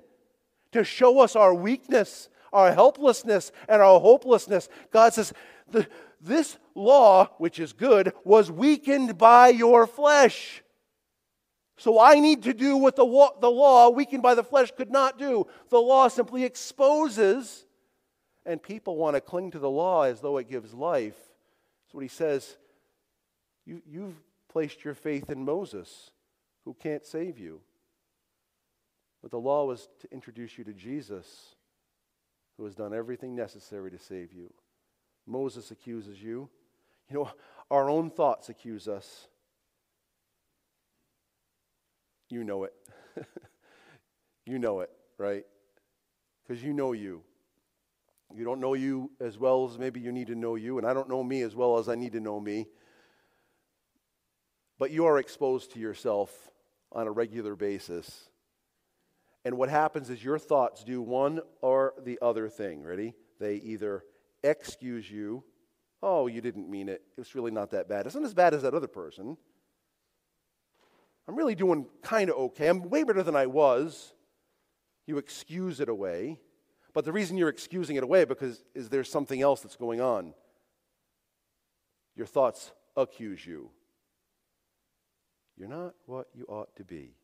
to 0.71 0.83
show 0.83 1.19
us 1.19 1.35
our 1.35 1.53
weakness, 1.53 2.27
our 2.51 2.73
helplessness, 2.73 3.51
and 3.69 3.81
our 3.81 3.99
hopelessness. 3.99 4.67
God 4.91 5.13
says, 5.13 5.31
This 6.23 6.57
law, 6.75 7.29
which 7.37 7.59
is 7.59 7.73
good, 7.73 8.13
was 8.23 8.51
weakened 8.51 9.17
by 9.17 9.49
your 9.49 9.87
flesh. 9.87 10.63
So 11.77 11.99
I 11.99 12.19
need 12.19 12.43
to 12.43 12.53
do 12.53 12.77
what 12.77 12.95
the 12.95 13.03
law, 13.03 13.31
the 13.39 13.49
law, 13.49 13.89
weakened 13.89 14.21
by 14.21 14.35
the 14.35 14.43
flesh, 14.43 14.71
could 14.77 14.91
not 14.91 15.17
do. 15.17 15.47
The 15.69 15.81
law 15.81 16.09
simply 16.09 16.43
exposes, 16.43 17.65
and 18.45 18.61
people 18.61 18.97
want 18.97 19.15
to 19.15 19.21
cling 19.21 19.51
to 19.51 19.59
the 19.59 19.69
law 19.69 20.03
as 20.03 20.21
though 20.21 20.37
it 20.37 20.47
gives 20.47 20.75
life. 20.75 21.17
That's 21.17 21.93
what 21.93 22.03
he 22.03 22.07
says. 22.07 22.55
You, 23.65 23.81
you've 23.89 24.21
placed 24.47 24.83
your 24.85 24.93
faith 24.93 25.31
in 25.31 25.43
Moses, 25.43 26.11
who 26.65 26.75
can't 26.75 27.05
save 27.05 27.39
you. 27.39 27.61
But 29.23 29.31
the 29.31 29.39
law 29.39 29.65
was 29.65 29.87
to 30.01 30.11
introduce 30.11 30.59
you 30.59 30.63
to 30.65 30.73
Jesus, 30.73 31.55
who 32.57 32.65
has 32.65 32.75
done 32.75 32.93
everything 32.93 33.35
necessary 33.35 33.89
to 33.89 33.99
save 33.99 34.33
you. 34.33 34.53
Moses 35.25 35.71
accuses 35.71 36.21
you. 36.21 36.49
You 37.09 37.17
know, 37.17 37.31
our 37.69 37.89
own 37.89 38.09
thoughts 38.09 38.49
accuse 38.49 38.87
us. 38.87 39.27
You 42.29 42.43
know 42.43 42.63
it. 42.63 42.73
you 44.45 44.59
know 44.59 44.79
it, 44.81 44.89
right? 45.17 45.43
Because 46.43 46.63
you 46.63 46.73
know 46.73 46.93
you. 46.93 47.23
You 48.33 48.45
don't 48.45 48.61
know 48.61 48.73
you 48.73 49.11
as 49.19 49.37
well 49.37 49.69
as 49.69 49.77
maybe 49.77 49.99
you 49.99 50.11
need 50.11 50.27
to 50.27 50.35
know 50.35 50.55
you, 50.55 50.77
and 50.77 50.87
I 50.87 50.93
don't 50.93 51.09
know 51.09 51.23
me 51.23 51.41
as 51.41 51.55
well 51.55 51.77
as 51.77 51.89
I 51.89 51.95
need 51.95 52.13
to 52.13 52.21
know 52.21 52.39
me. 52.39 52.67
But 54.79 54.91
you 54.91 55.05
are 55.05 55.17
exposed 55.17 55.73
to 55.73 55.79
yourself 55.79 56.49
on 56.91 57.07
a 57.07 57.11
regular 57.11 57.55
basis. 57.55 58.29
And 59.43 59.57
what 59.57 59.69
happens 59.69 60.09
is 60.09 60.23
your 60.23 60.39
thoughts 60.39 60.83
do 60.83 61.01
one 61.01 61.41
or 61.61 61.93
the 62.03 62.19
other 62.21 62.47
thing. 62.47 62.83
Ready? 62.83 63.13
They 63.39 63.55
either 63.55 64.03
excuse 64.43 65.09
you. 65.09 65.43
Oh, 66.03 66.27
you 66.27 66.41
didn't 66.41 66.69
mean 66.69 66.89
it. 66.89 67.03
It's 67.17 67.35
really 67.35 67.51
not 67.51 67.71
that 67.71 67.87
bad. 67.87 68.05
It's 68.05 68.15
not 68.15 68.23
as 68.23 68.33
bad 68.33 68.53
as 68.53 68.63
that 68.63 68.73
other 68.73 68.87
person. 68.87 69.37
I'm 71.27 71.35
really 71.35 71.55
doing 71.55 71.85
kind 72.01 72.29
of 72.29 72.35
okay. 72.37 72.67
I'm 72.67 72.89
way 72.89 73.03
better 73.03 73.23
than 73.23 73.35
I 73.35 73.45
was. 73.45 74.13
You 75.05 75.17
excuse 75.17 75.79
it 75.79 75.89
away. 75.89 76.39
But 76.93 77.05
the 77.05 77.11
reason 77.11 77.37
you're 77.37 77.49
excusing 77.49 77.95
it 77.95 78.03
away 78.03 78.25
because 78.25 78.63
is 78.75 78.89
there 78.89 79.03
something 79.03 79.41
else 79.41 79.61
that's 79.61 79.77
going 79.77 80.01
on. 80.01 80.33
Your 82.15 82.25
thoughts 82.25 82.71
accuse 82.97 83.45
you. 83.45 83.69
You're 85.57 85.69
not 85.69 85.93
what 86.05 86.27
you 86.33 86.45
ought 86.45 86.75
to 86.77 86.83
be. 86.83 87.15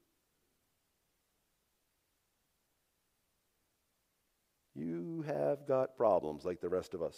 You 4.77 5.23
have 5.25 5.67
got 5.67 5.97
problems 5.97 6.45
like 6.45 6.61
the 6.61 6.69
rest 6.69 6.93
of 6.93 7.01
us. 7.01 7.17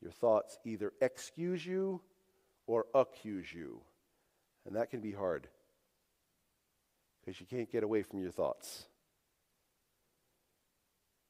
Your 0.00 0.10
thoughts 0.10 0.58
either 0.64 0.92
excuse 1.00 1.64
you 1.64 2.00
or 2.66 2.86
accuse 2.94 3.52
you. 3.52 3.80
And 4.66 4.74
that 4.76 4.90
can 4.90 5.00
be 5.00 5.12
hard 5.12 5.48
because 7.20 7.40
you 7.40 7.46
can't 7.46 7.70
get 7.70 7.84
away 7.84 8.02
from 8.02 8.20
your 8.20 8.32
thoughts. 8.32 8.86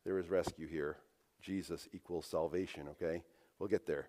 There 0.05 0.19
is 0.19 0.31
rescue 0.31 0.67
here. 0.67 0.97
Jesus 1.43 1.87
equals 1.93 2.27
salvation, 2.27 2.89
okay? 2.93 3.23
We'll 3.59 3.69
get 3.69 3.87
there. 3.87 4.09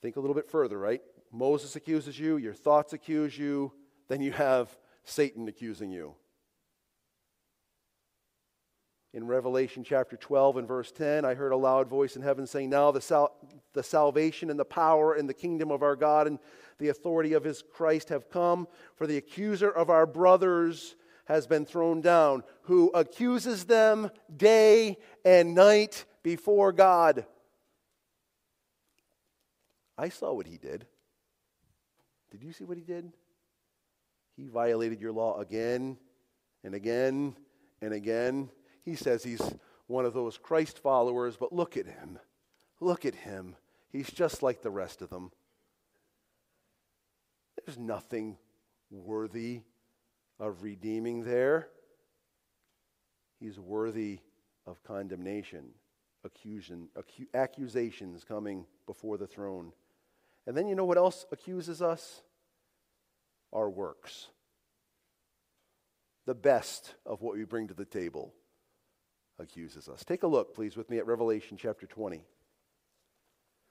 Think 0.00 0.16
a 0.16 0.20
little 0.20 0.34
bit 0.34 0.48
further, 0.50 0.78
right? 0.78 1.02
Moses 1.32 1.74
accuses 1.76 2.18
you, 2.18 2.36
your 2.36 2.54
thoughts 2.54 2.92
accuse 2.92 3.36
you, 3.36 3.72
then 4.08 4.20
you 4.20 4.32
have 4.32 4.68
Satan 5.04 5.48
accusing 5.48 5.90
you. 5.90 6.14
In 9.14 9.26
Revelation 9.26 9.84
chapter 9.84 10.16
12 10.16 10.56
and 10.56 10.68
verse 10.68 10.90
10, 10.90 11.26
I 11.26 11.34
heard 11.34 11.52
a 11.52 11.56
loud 11.56 11.86
voice 11.86 12.16
in 12.16 12.22
heaven 12.22 12.46
saying, 12.46 12.70
Now 12.70 12.90
the, 12.90 13.00
sal- 13.00 13.36
the 13.74 13.82
salvation 13.82 14.48
and 14.48 14.58
the 14.58 14.64
power 14.64 15.12
and 15.12 15.28
the 15.28 15.34
kingdom 15.34 15.70
of 15.70 15.82
our 15.82 15.96
God 15.96 16.26
and 16.26 16.38
the 16.78 16.88
authority 16.88 17.34
of 17.34 17.44
his 17.44 17.62
Christ 17.62 18.08
have 18.08 18.30
come, 18.30 18.66
for 18.96 19.06
the 19.06 19.18
accuser 19.18 19.70
of 19.70 19.90
our 19.90 20.06
brothers 20.06 20.96
has 21.26 21.46
been 21.46 21.66
thrown 21.66 22.00
down, 22.00 22.42
who 22.62 22.90
accuses 22.94 23.64
them 23.66 24.10
day 24.34 24.96
and 25.26 25.54
night 25.54 26.06
before 26.22 26.72
God. 26.72 27.26
I 29.98 30.08
saw 30.08 30.32
what 30.32 30.46
he 30.46 30.56
did. 30.56 30.86
Did 32.30 32.42
you 32.42 32.52
see 32.52 32.64
what 32.64 32.78
he 32.78 32.82
did? 32.82 33.12
He 34.38 34.48
violated 34.48 35.02
your 35.02 35.12
law 35.12 35.38
again 35.38 35.98
and 36.64 36.74
again 36.74 37.36
and 37.82 37.92
again. 37.92 38.48
He 38.84 38.96
says 38.96 39.22
he's 39.22 39.42
one 39.86 40.04
of 40.04 40.14
those 40.14 40.38
Christ 40.38 40.78
followers, 40.78 41.36
but 41.36 41.52
look 41.52 41.76
at 41.76 41.86
him. 41.86 42.18
Look 42.80 43.04
at 43.04 43.14
him. 43.14 43.56
He's 43.90 44.10
just 44.10 44.42
like 44.42 44.62
the 44.62 44.70
rest 44.70 45.02
of 45.02 45.10
them. 45.10 45.30
There's 47.64 47.78
nothing 47.78 48.38
worthy 48.90 49.62
of 50.40 50.62
redeeming 50.62 51.24
there. 51.24 51.68
He's 53.38 53.58
worthy 53.58 54.20
of 54.66 54.82
condemnation, 54.82 55.66
accusation, 56.24 56.88
accusations 57.34 58.24
coming 58.24 58.66
before 58.86 59.18
the 59.18 59.26
throne. 59.26 59.72
And 60.46 60.56
then 60.56 60.66
you 60.66 60.74
know 60.74 60.84
what 60.84 60.96
else 60.96 61.24
accuses 61.30 61.82
us? 61.82 62.22
Our 63.52 63.68
works. 63.68 64.28
The 66.26 66.34
best 66.34 66.94
of 67.04 67.20
what 67.20 67.36
we 67.36 67.44
bring 67.44 67.68
to 67.68 67.74
the 67.74 67.84
table 67.84 68.32
accuses 69.42 69.88
us. 69.88 70.04
Take 70.04 70.22
a 70.22 70.26
look, 70.26 70.54
please, 70.54 70.76
with 70.76 70.88
me 70.88 70.98
at 70.98 71.06
Revelation 71.06 71.56
chapter 71.60 71.86
20. 71.86 72.24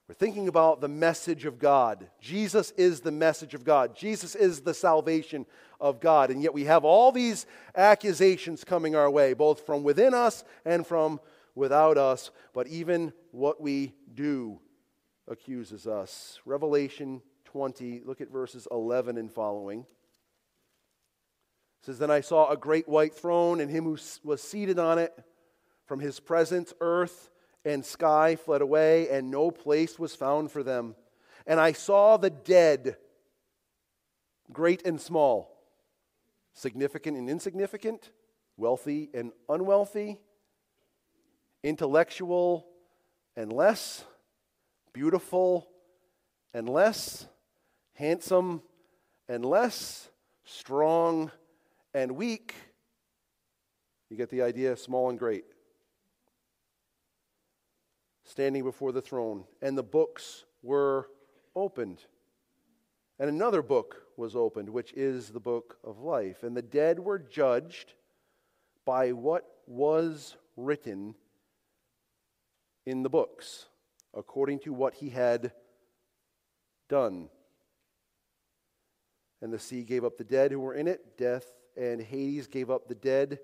We're 0.07 0.15
thinking 0.15 0.49
about 0.49 0.81
the 0.81 0.89
message 0.89 1.45
of 1.45 1.57
God. 1.57 2.09
Jesus 2.19 2.71
is 2.71 2.99
the 2.99 3.11
message 3.11 3.53
of 3.53 3.63
God. 3.63 3.95
Jesus 3.95 4.35
is 4.35 4.59
the 4.59 4.73
salvation 4.73 5.45
of 5.79 6.01
God. 6.01 6.31
And 6.31 6.43
yet 6.43 6.53
we 6.53 6.65
have 6.65 6.83
all 6.83 7.13
these 7.13 7.45
accusations 7.75 8.65
coming 8.65 8.93
our 8.93 9.09
way, 9.09 9.33
both 9.33 9.65
from 9.65 9.83
within 9.83 10.13
us 10.13 10.43
and 10.65 10.85
from 10.85 11.21
without 11.55 11.97
us. 11.97 12.29
But 12.53 12.67
even 12.67 13.13
what 13.31 13.61
we 13.61 13.93
do 14.13 14.59
accuses 15.29 15.87
us. 15.87 16.39
Revelation 16.45 17.21
20, 17.45 18.01
look 18.05 18.19
at 18.19 18.29
verses 18.29 18.67
11 18.69 19.17
and 19.17 19.31
following. 19.31 19.85
It 21.81 21.85
says, 21.85 21.99
Then 21.99 22.11
I 22.11 22.19
saw 22.19 22.49
a 22.49 22.57
great 22.57 22.89
white 22.89 23.13
throne 23.13 23.61
and 23.61 23.71
him 23.71 23.85
who 23.85 23.97
was 24.23 24.41
seated 24.41 24.77
on 24.77 24.99
it. 24.99 25.13
From 25.91 25.99
his 25.99 26.21
presence, 26.21 26.73
earth 26.79 27.29
and 27.65 27.83
sky 27.83 28.37
fled 28.37 28.61
away, 28.61 29.09
and 29.09 29.29
no 29.29 29.51
place 29.51 29.99
was 29.99 30.15
found 30.15 30.49
for 30.49 30.63
them. 30.63 30.95
And 31.45 31.59
I 31.59 31.73
saw 31.73 32.15
the 32.15 32.29
dead, 32.29 32.95
great 34.53 34.85
and 34.85 35.01
small, 35.01 35.53
significant 36.53 37.17
and 37.17 37.29
insignificant, 37.29 38.11
wealthy 38.55 39.09
and 39.13 39.33
unwealthy, 39.49 40.17
intellectual 41.61 42.67
and 43.35 43.51
less, 43.51 44.05
beautiful 44.93 45.67
and 46.53 46.69
less, 46.69 47.25
handsome 47.95 48.61
and 49.27 49.43
less, 49.43 50.07
strong 50.45 51.31
and 51.93 52.13
weak. 52.13 52.55
You 54.09 54.15
get 54.15 54.29
the 54.29 54.41
idea? 54.41 54.77
Small 54.77 55.09
and 55.09 55.19
great 55.19 55.43
standing 58.31 58.63
before 58.63 58.93
the 58.93 59.01
throne, 59.01 59.43
and 59.61 59.77
the 59.77 59.83
books 59.83 60.45
were 60.63 61.09
opened. 61.53 62.05
And 63.19 63.29
another 63.29 63.61
book 63.61 64.03
was 64.15 64.35
opened, 64.35 64.69
which 64.69 64.93
is 64.93 65.29
the 65.29 65.39
book 65.39 65.77
of 65.83 65.99
life. 65.99 66.41
And 66.41 66.55
the 66.55 66.61
dead 66.61 66.97
were 66.97 67.19
judged 67.19 67.93
by 68.85 69.11
what 69.11 69.45
was 69.67 70.37
written 70.55 71.15
in 72.85 73.03
the 73.03 73.09
books, 73.09 73.65
according 74.13 74.59
to 74.59 74.73
what 74.73 74.95
he 74.95 75.09
had 75.09 75.51
done. 76.89 77.29
And 79.41 79.51
the 79.51 79.59
sea 79.59 79.83
gave 79.83 80.05
up 80.05 80.17
the 80.17 80.23
dead 80.23 80.51
who 80.51 80.59
were 80.61 80.73
in 80.73 80.87
it, 80.87 81.17
death 81.17 81.45
and 81.77 82.01
Hades 82.01 82.47
gave 82.47 82.69
up 82.69 82.87
the 82.87 82.95
dead 82.95 83.39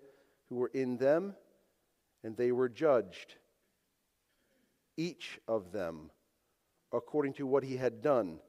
who 0.49 0.55
were 0.55 0.71
in 0.73 0.97
them, 0.97 1.35
and 2.23 2.35
they 2.35 2.51
were 2.51 2.69
judged 2.69 3.35
each 4.97 5.39
of 5.47 5.71
them 5.71 6.09
according 6.91 7.33
to 7.33 7.45
what 7.45 7.63
he 7.63 7.77
had 7.77 8.01
done, 8.01 8.39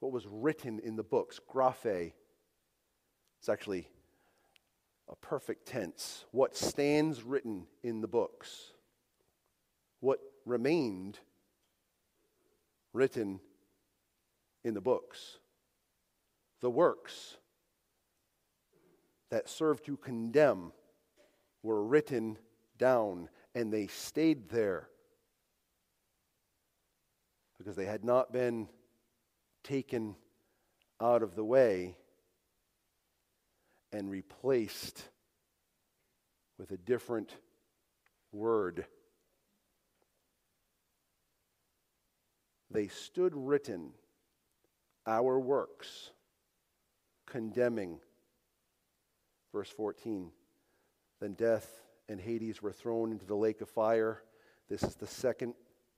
what 0.00 0.12
was 0.12 0.26
written 0.28 0.78
in 0.80 0.96
the 0.96 1.02
books. 1.02 1.40
Graphe. 1.48 2.12
It's 3.38 3.48
actually 3.48 3.88
a 5.08 5.16
perfect 5.16 5.66
tense. 5.66 6.24
What 6.32 6.56
stands 6.56 7.22
written 7.22 7.66
in 7.82 8.00
the 8.00 8.08
books. 8.08 8.72
What 10.00 10.18
remained 10.44 11.18
written 12.92 13.40
in 14.64 14.74
the 14.74 14.80
books. 14.80 15.38
The 16.60 16.70
works 16.70 17.36
that 19.30 19.48
served 19.48 19.84
to 19.86 19.96
condemn 19.96 20.72
were 21.62 21.84
written 21.84 22.38
down, 22.78 23.28
and 23.54 23.72
they 23.72 23.86
stayed 23.86 24.48
there 24.48 24.88
because 27.58 27.76
they 27.76 27.86
had 27.86 28.04
not 28.04 28.32
been 28.32 28.68
taken 29.62 30.14
out 31.00 31.22
of 31.22 31.34
the 31.34 31.44
way 31.44 31.96
and 33.92 34.10
replaced 34.10 35.02
with 36.58 36.70
a 36.70 36.76
different 36.76 37.34
word. 38.32 38.86
They 42.70 42.88
stood 42.88 43.32
written, 43.34 43.90
our 45.06 45.38
works, 45.38 46.10
condemning. 47.26 48.00
Verse 49.52 49.70
14 49.70 50.30
Then 51.20 51.34
death 51.34 51.80
and 52.08 52.20
Hades 52.20 52.62
were 52.62 52.72
thrown 52.72 53.12
into 53.12 53.26
the 53.26 53.36
lake 53.36 53.60
of 53.60 53.68
fire. 53.68 54.22
This 54.68 54.82
is 54.82 54.96
the 54.96 55.06
second 55.06 55.54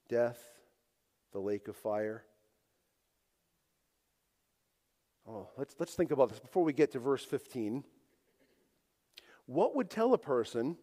death, 0.09 0.39
the 1.33 1.39
lake 1.39 1.69
of 1.69 1.77
fire. 1.77 2.25
Oh, 5.29 5.49
let's, 5.59 5.75
let's 5.79 5.95
think 5.95 6.11
about 6.11 6.31
this 6.31 6.39
before 6.39 6.65
we 6.65 6.73
get 6.73 6.93
to 6.93 6.99
verse 6.99 7.25
15. 7.25 7.85
What 9.47 9.77
would 9.77 9.91
tell 9.91 10.15
a 10.15 10.19
person 10.19 10.77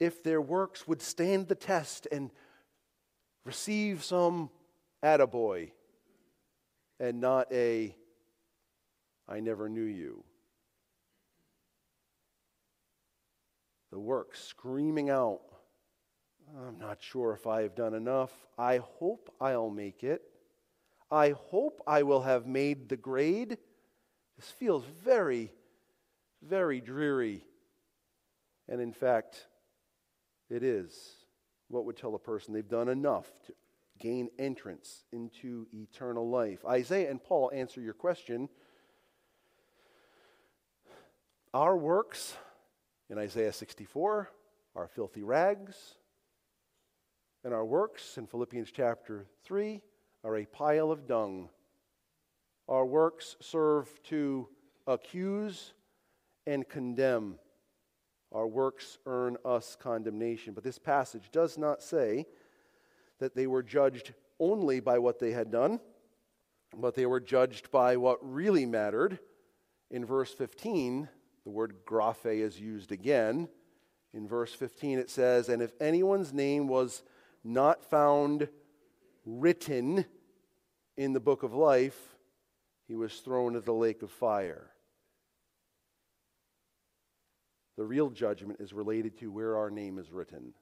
if 0.00 0.22
their 0.22 0.40
works 0.40 0.88
would 0.88 1.00
stand 1.00 1.46
the 1.46 1.54
test 1.54 2.08
and 2.10 2.30
receive 3.44 4.02
some 4.02 4.50
attaboy 5.02 5.70
and 6.98 7.20
not 7.20 7.52
a 7.52 7.94
I 9.28 9.40
never 9.40 9.68
knew 9.68 9.84
you? 9.84 10.24
The 13.92 14.00
work 14.00 14.34
screaming 14.34 15.10
out, 15.10 15.42
I'm 16.54 16.78
not 16.78 16.98
sure 17.00 17.32
if 17.32 17.46
I 17.46 17.62
have 17.62 17.74
done 17.74 17.94
enough. 17.94 18.30
I 18.58 18.78
hope 18.98 19.32
I'll 19.40 19.70
make 19.70 20.04
it. 20.04 20.22
I 21.10 21.30
hope 21.30 21.82
I 21.86 22.02
will 22.02 22.22
have 22.22 22.46
made 22.46 22.88
the 22.88 22.96
grade. 22.96 23.56
This 24.36 24.50
feels 24.50 24.84
very, 25.02 25.50
very 26.42 26.80
dreary. 26.80 27.44
And 28.68 28.80
in 28.80 28.92
fact, 28.92 29.46
it 30.50 30.62
is. 30.62 30.94
What 31.68 31.86
would 31.86 31.96
tell 31.96 32.14
a 32.14 32.18
person 32.18 32.52
they've 32.52 32.68
done 32.68 32.88
enough 32.88 33.26
to 33.46 33.54
gain 33.98 34.28
entrance 34.38 35.04
into 35.12 35.66
eternal 35.72 36.28
life? 36.28 36.64
Isaiah 36.66 37.10
and 37.10 37.22
Paul 37.22 37.50
answer 37.54 37.80
your 37.80 37.94
question. 37.94 38.50
Our 41.54 41.76
works 41.76 42.34
in 43.08 43.18
Isaiah 43.18 43.52
64 43.52 44.28
are 44.74 44.88
filthy 44.88 45.22
rags, 45.22 45.76
and 47.44 47.52
our 47.52 47.64
works 47.64 48.18
in 48.18 48.26
Philippians 48.26 48.70
chapter 48.70 49.26
3 49.44 49.80
are 50.24 50.36
a 50.36 50.46
pile 50.46 50.90
of 50.92 51.06
dung. 51.06 51.48
Our 52.68 52.86
works 52.86 53.36
serve 53.40 54.00
to 54.04 54.48
accuse 54.86 55.74
and 56.46 56.68
condemn. 56.68 57.38
Our 58.30 58.46
works 58.46 58.98
earn 59.06 59.36
us 59.44 59.76
condemnation. 59.80 60.54
But 60.54 60.64
this 60.64 60.78
passage 60.78 61.30
does 61.32 61.58
not 61.58 61.82
say 61.82 62.26
that 63.18 63.34
they 63.34 63.46
were 63.46 63.62
judged 63.62 64.14
only 64.38 64.80
by 64.80 64.98
what 64.98 65.18
they 65.18 65.32
had 65.32 65.50
done, 65.50 65.80
but 66.76 66.94
they 66.94 67.06
were 67.06 67.20
judged 67.20 67.70
by 67.70 67.96
what 67.96 68.18
really 68.22 68.66
mattered. 68.66 69.18
In 69.90 70.04
verse 70.04 70.32
15, 70.32 71.08
the 71.44 71.50
word 71.50 71.84
graphe 71.84 72.24
is 72.24 72.58
used 72.60 72.92
again. 72.92 73.48
In 74.14 74.28
verse 74.28 74.54
15, 74.54 74.98
it 74.98 75.10
says, 75.10 75.48
And 75.48 75.60
if 75.60 75.72
anyone's 75.80 76.32
name 76.32 76.68
was 76.68 77.02
not 77.44 77.84
found 77.84 78.48
written 79.24 80.04
in 80.96 81.12
the 81.12 81.20
book 81.20 81.42
of 81.42 81.54
life, 81.54 81.98
he 82.86 82.94
was 82.94 83.14
thrown 83.20 83.54
into 83.54 83.64
the 83.64 83.72
lake 83.72 84.02
of 84.02 84.10
fire. 84.10 84.70
The 87.76 87.84
real 87.84 88.10
judgment 88.10 88.60
is 88.60 88.72
related 88.72 89.18
to 89.20 89.30
where 89.30 89.56
our 89.56 89.70
name 89.70 89.98
is 89.98 90.12
written. 90.12 90.52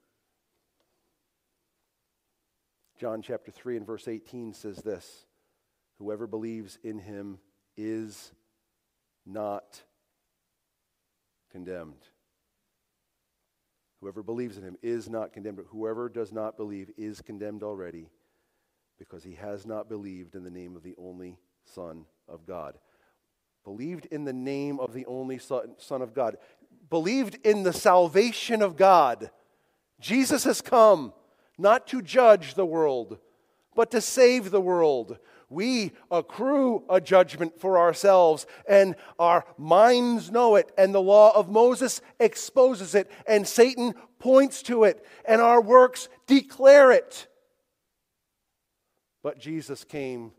John 2.99 3.23
chapter 3.23 3.51
3 3.51 3.79
and 3.79 3.87
verse 3.87 4.07
18 4.07 4.53
says 4.53 4.77
this 4.77 5.25
Whoever 5.99 6.27
believes 6.27 6.79
in 6.85 6.99
him 6.99 7.38
is 7.77 8.33
not 9.27 9.83
condemned. 11.51 12.10
Whoever 14.01 14.23
believes 14.23 14.57
in 14.57 14.63
him 14.63 14.77
is 14.83 15.11
not 15.11 15.33
condemned, 15.33 15.59
but 15.59 15.67
whoever 15.71 16.09
does 16.09 16.33
not 16.33 16.57
believe 16.57 16.91
is 16.97 17.21
condemned 17.21 17.63
already 17.63 18.09
because 18.99 19.23
he 19.23 19.35
has 19.35 19.67
not 19.67 19.89
believed 19.89 20.35
in 20.35 20.45
the 20.45 20.51
name 20.51 20.77
of 20.77 20.83
the 20.83 20.95
only 20.99 21.39
Son 21.65 22.05
of 22.29 22.47
God. 22.47 22.79
Believed 23.65 24.07
in 24.07 24.25
the 24.25 24.33
name 24.33 24.81
of 24.81 24.95
the 24.95 25.05
only 25.07 25.39
Son, 25.39 26.03
of 26.03 26.15
God. 26.15 26.37
Believed 26.89 27.39
in 27.45 27.63
the 27.63 27.73
salvation 27.73 28.63
of 28.63 28.77
God. 28.77 29.31
Jesus 30.01 30.45
has 30.45 30.63
come 30.63 31.13
not 31.59 31.87
to 31.89 32.01
judge 32.01 32.55
the 32.55 32.65
world, 32.65 33.19
but 33.75 33.91
to 33.91 34.01
save 34.01 34.51
the 34.51 34.61
world. 34.61 35.19
We 35.51 35.91
accrue 36.13 36.85
a 36.89 37.01
judgment 37.01 37.61
for 37.61 37.77
ourselves, 37.77 38.47
and 38.69 38.95
our 39.19 39.45
minds 39.59 40.31
know 40.31 40.55
it, 40.55 40.71
and 40.79 40.95
the 40.95 41.03
law 41.03 41.37
of 41.37 41.51
Moses 41.51 42.01
exposes 42.21 42.95
it, 42.95 43.11
and 43.27 43.47
Satan 43.47 43.95
points 44.21 44.63
to 44.63 44.85
it, 44.85 45.05
and 45.25 45.41
our 45.41 45.61
works 45.61 46.09
declare 46.29 46.93
it. 46.93 47.27
But 49.25 49.41
Jesus 49.41 49.83
came 49.83 50.31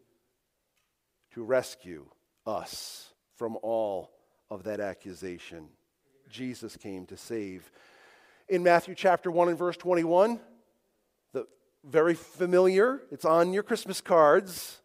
to 1.34 1.44
rescue 1.44 2.06
us 2.48 3.14
from 3.36 3.58
all 3.62 4.12
of 4.50 4.64
that 4.64 4.80
accusation. 4.80 5.68
Jesus 6.30 6.78
came 6.78 7.06
to 7.08 7.18
save. 7.18 7.70
In 8.48 8.64
Matthew 8.64 8.96
chapter 8.96 9.30
1 9.30 9.50
and 9.50 9.58
verse 9.58 9.76
21, 9.76 10.40
the 11.34 11.48
very 11.84 12.14
familiar, 12.14 13.02
it's 13.12 13.26
on 13.26 13.52
your 13.52 13.64
Christmas 13.64 14.00
cards. 14.00 14.81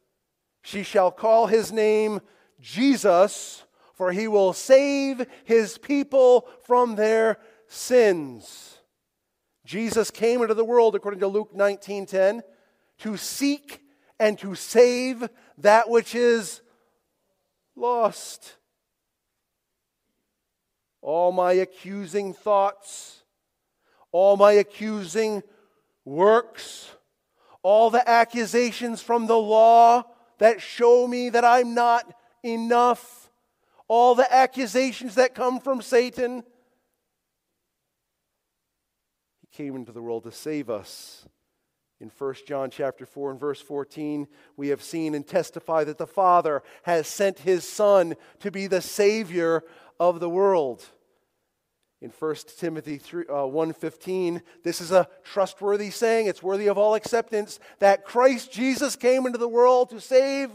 She 0.67 0.83
shall 0.83 1.13
call 1.13 1.47
his 1.47 1.71
name 1.71 2.21
Jesus, 2.61 3.63
for 3.95 4.11
he 4.11 4.27
will 4.27 4.53
save 4.53 5.25
his 5.45 5.79
people 5.79 6.49
from 6.65 6.97
their 6.97 7.39
sins. 7.69 8.81
Jesus 9.65 10.11
came 10.11 10.43
into 10.43 10.55
the 10.55 10.65
world, 10.65 10.97
according 10.97 11.21
to 11.21 11.29
Luke 11.29 11.55
19:10, 11.55 12.43
to 12.99 13.17
seek 13.17 13.81
and 14.19 14.37
to 14.41 14.57
save 14.57 15.29
that 15.59 15.89
which 15.89 16.17
is 16.17 16.63
lost. 17.77 18.57
All 21.01 21.31
my 21.31 21.53
accusing 21.53 22.35
thoughts, 22.35 23.23
all 24.11 24.37
my 24.37 24.51
accusing 24.51 25.45
works, 26.05 26.91
all 27.63 27.89
the 27.89 28.09
accusations 28.11 29.01
from 29.01 29.29
the 29.29 29.39
law 29.39 30.16
that 30.39 30.61
show 30.61 31.07
me 31.07 31.31
that 31.31 31.45
I'm 31.45 31.75
not 31.75 32.13
enough, 32.43 33.31
all 33.89 34.15
the 34.15 34.33
accusations 34.33 35.15
that 35.17 35.35
come 35.35 35.61
from 35.61 35.83
Satan. 35.83 36.43
He 39.41 39.47
came 39.57 39.77
into 39.77 39.93
the 39.93 40.03
world 40.03 40.25
to 40.25 40.33
save 40.33 40.71
us. 40.71 41.27
In 41.99 42.11
1 42.17 42.35
John 42.47 42.69
chapter 42.69 43.07
4 43.07 43.31
and 43.31 43.41
verse 43.41 43.61
14, 43.61 44.29
we 44.57 44.69
have 44.69 44.83
seen 44.83 45.15
and 45.15 45.27
testify 45.27 45.83
that 45.85 45.97
the 45.97 46.07
Father 46.07 46.63
has 46.83 47.07
sent 47.07 47.39
his 47.39 47.67
Son 47.67 48.17
to 48.41 48.51
be 48.51 48.67
the 48.67 48.83
Savior 48.83 49.65
of 49.99 50.21
the 50.21 50.29
world. 50.29 50.85
In 52.03 52.11
1 52.11 52.35
Timothy 52.59 52.99
3, 52.99 53.25
uh, 53.29 53.33
1.15, 53.33 54.43
this 54.63 54.81
is 54.81 54.93
a 54.93 55.09
trustworthy 55.25 55.91
saying. 55.91 56.27
It's 56.27 56.43
worthy 56.43 56.67
of 56.67 56.77
all 56.77 56.95
acceptance 56.95 57.59
that 57.79 58.05
Christ 58.05 58.53
Jesus 58.53 58.97
came 58.97 59.25
into 59.25 59.39
the 59.39 59.49
world 59.49 59.91
to 59.91 60.01
save 60.01 60.51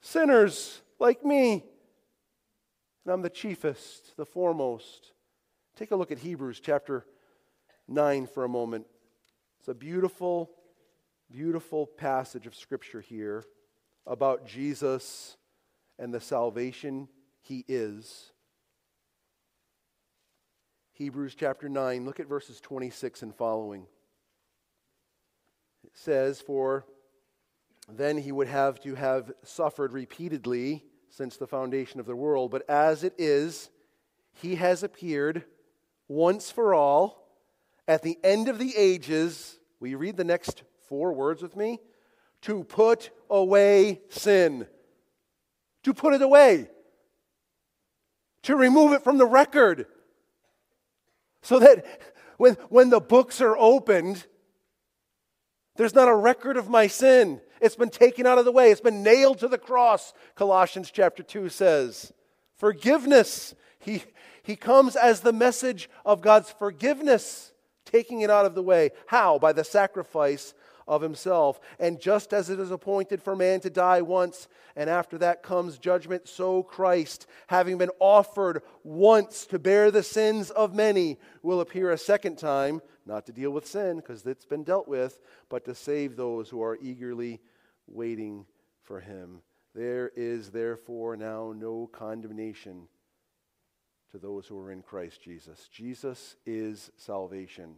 sinners 0.00 0.82
like 1.00 1.24
me. 1.24 1.64
And 3.04 3.12
I'm 3.12 3.22
the 3.22 3.30
chiefest, 3.30 4.16
the 4.16 4.24
foremost. 4.24 5.12
Take 5.76 5.90
a 5.90 5.96
look 5.96 6.12
at 6.12 6.18
Hebrews 6.18 6.60
chapter 6.60 7.04
9 7.88 8.28
for 8.28 8.44
a 8.44 8.48
moment. 8.48 8.86
It's 9.58 9.68
a 9.68 9.74
beautiful, 9.74 10.50
beautiful 11.30 11.86
passage 11.86 12.46
of 12.46 12.54
Scripture 12.54 13.00
here 13.00 13.44
about 14.06 14.46
Jesus 14.46 15.36
and 15.98 16.12
the 16.12 16.20
salvation 16.20 17.08
he 17.40 17.64
is. 17.68 18.31
Hebrews 20.94 21.34
chapter 21.34 21.68
9, 21.68 22.04
look 22.04 22.20
at 22.20 22.28
verses 22.28 22.60
26 22.60 23.22
and 23.22 23.34
following. 23.34 23.86
It 25.84 25.92
says, 25.94 26.40
For 26.40 26.84
then 27.88 28.18
he 28.18 28.30
would 28.30 28.48
have 28.48 28.78
to 28.80 28.94
have 28.94 29.32
suffered 29.42 29.92
repeatedly 29.92 30.84
since 31.08 31.36
the 31.36 31.46
foundation 31.46 31.98
of 31.98 32.06
the 32.06 32.14
world. 32.14 32.50
But 32.50 32.68
as 32.68 33.04
it 33.04 33.14
is, 33.16 33.70
he 34.34 34.56
has 34.56 34.82
appeared 34.82 35.44
once 36.08 36.50
for 36.50 36.74
all 36.74 37.26
at 37.88 38.02
the 38.02 38.18
end 38.22 38.48
of 38.48 38.58
the 38.58 38.76
ages. 38.76 39.58
Will 39.80 39.88
you 39.88 39.98
read 39.98 40.16
the 40.16 40.24
next 40.24 40.62
four 40.88 41.12
words 41.12 41.42
with 41.42 41.56
me? 41.56 41.80
To 42.42 42.64
put 42.64 43.10
away 43.30 44.02
sin. 44.10 44.66
To 45.84 45.94
put 45.94 46.12
it 46.12 46.22
away. 46.22 46.68
To 48.44 48.56
remove 48.56 48.92
it 48.92 49.04
from 49.04 49.18
the 49.18 49.26
record. 49.26 49.86
So 51.42 51.58
that 51.58 51.84
when, 52.38 52.54
when 52.70 52.90
the 52.90 53.00
books 53.00 53.40
are 53.40 53.56
opened, 53.56 54.26
there's 55.76 55.94
not 55.94 56.08
a 56.08 56.14
record 56.14 56.56
of 56.56 56.68
my 56.68 56.86
sin. 56.86 57.40
It's 57.60 57.76
been 57.76 57.90
taken 57.90 58.26
out 58.26 58.38
of 58.38 58.44
the 58.44 58.52
way. 58.52 58.70
It's 58.70 58.80
been 58.80 59.02
nailed 59.02 59.38
to 59.38 59.48
the 59.48 59.58
cross, 59.58 60.12
Colossians 60.34 60.90
chapter 60.90 61.22
2 61.22 61.48
says. 61.48 62.12
Forgiveness. 62.56 63.54
He, 63.78 64.04
he 64.42 64.56
comes 64.56 64.96
as 64.96 65.20
the 65.20 65.32
message 65.32 65.88
of 66.04 66.20
God's 66.20 66.50
forgiveness, 66.50 67.52
taking 67.84 68.20
it 68.20 68.30
out 68.30 68.46
of 68.46 68.54
the 68.54 68.62
way. 68.62 68.90
How? 69.06 69.38
By 69.38 69.52
the 69.52 69.64
sacrifice 69.64 70.54
of 70.86 71.02
himself. 71.02 71.60
And 71.78 72.00
just 72.00 72.32
as 72.32 72.50
it 72.50 72.58
is 72.60 72.70
appointed 72.70 73.22
for 73.22 73.36
man 73.36 73.60
to 73.60 73.70
die 73.70 74.02
once, 74.02 74.48
and 74.76 74.88
after 74.88 75.18
that 75.18 75.42
comes 75.42 75.78
judgment, 75.78 76.28
so 76.28 76.62
Christ, 76.62 77.26
having 77.46 77.78
been 77.78 77.90
offered 78.00 78.62
once 78.82 79.46
to 79.46 79.58
bear 79.58 79.90
the 79.90 80.02
sins 80.02 80.50
of 80.50 80.74
many, 80.74 81.18
will 81.42 81.60
appear 81.60 81.90
a 81.90 81.98
second 81.98 82.38
time, 82.38 82.80
not 83.06 83.26
to 83.26 83.32
deal 83.32 83.50
with 83.50 83.66
sin, 83.66 83.96
because 83.96 84.26
it's 84.26 84.46
been 84.46 84.64
dealt 84.64 84.88
with, 84.88 85.20
but 85.48 85.64
to 85.64 85.74
save 85.74 86.16
those 86.16 86.48
who 86.48 86.62
are 86.62 86.78
eagerly 86.80 87.40
waiting 87.86 88.46
for 88.82 89.00
him. 89.00 89.42
There 89.74 90.10
is 90.14 90.50
therefore 90.50 91.16
now 91.16 91.54
no 91.56 91.88
condemnation 91.92 92.88
to 94.10 94.18
those 94.18 94.46
who 94.46 94.58
are 94.58 94.70
in 94.70 94.82
Christ 94.82 95.22
Jesus. 95.22 95.68
Jesus 95.72 96.36
is 96.44 96.90
salvation. 96.96 97.76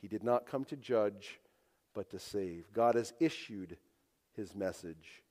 He 0.00 0.08
did 0.08 0.24
not 0.24 0.46
come 0.46 0.64
to 0.66 0.76
judge, 0.76 1.40
but 1.98 2.10
to 2.10 2.18
save. 2.20 2.72
God 2.72 2.94
has 2.94 3.12
issued 3.18 3.76
his 4.36 4.54
message. 4.54 5.24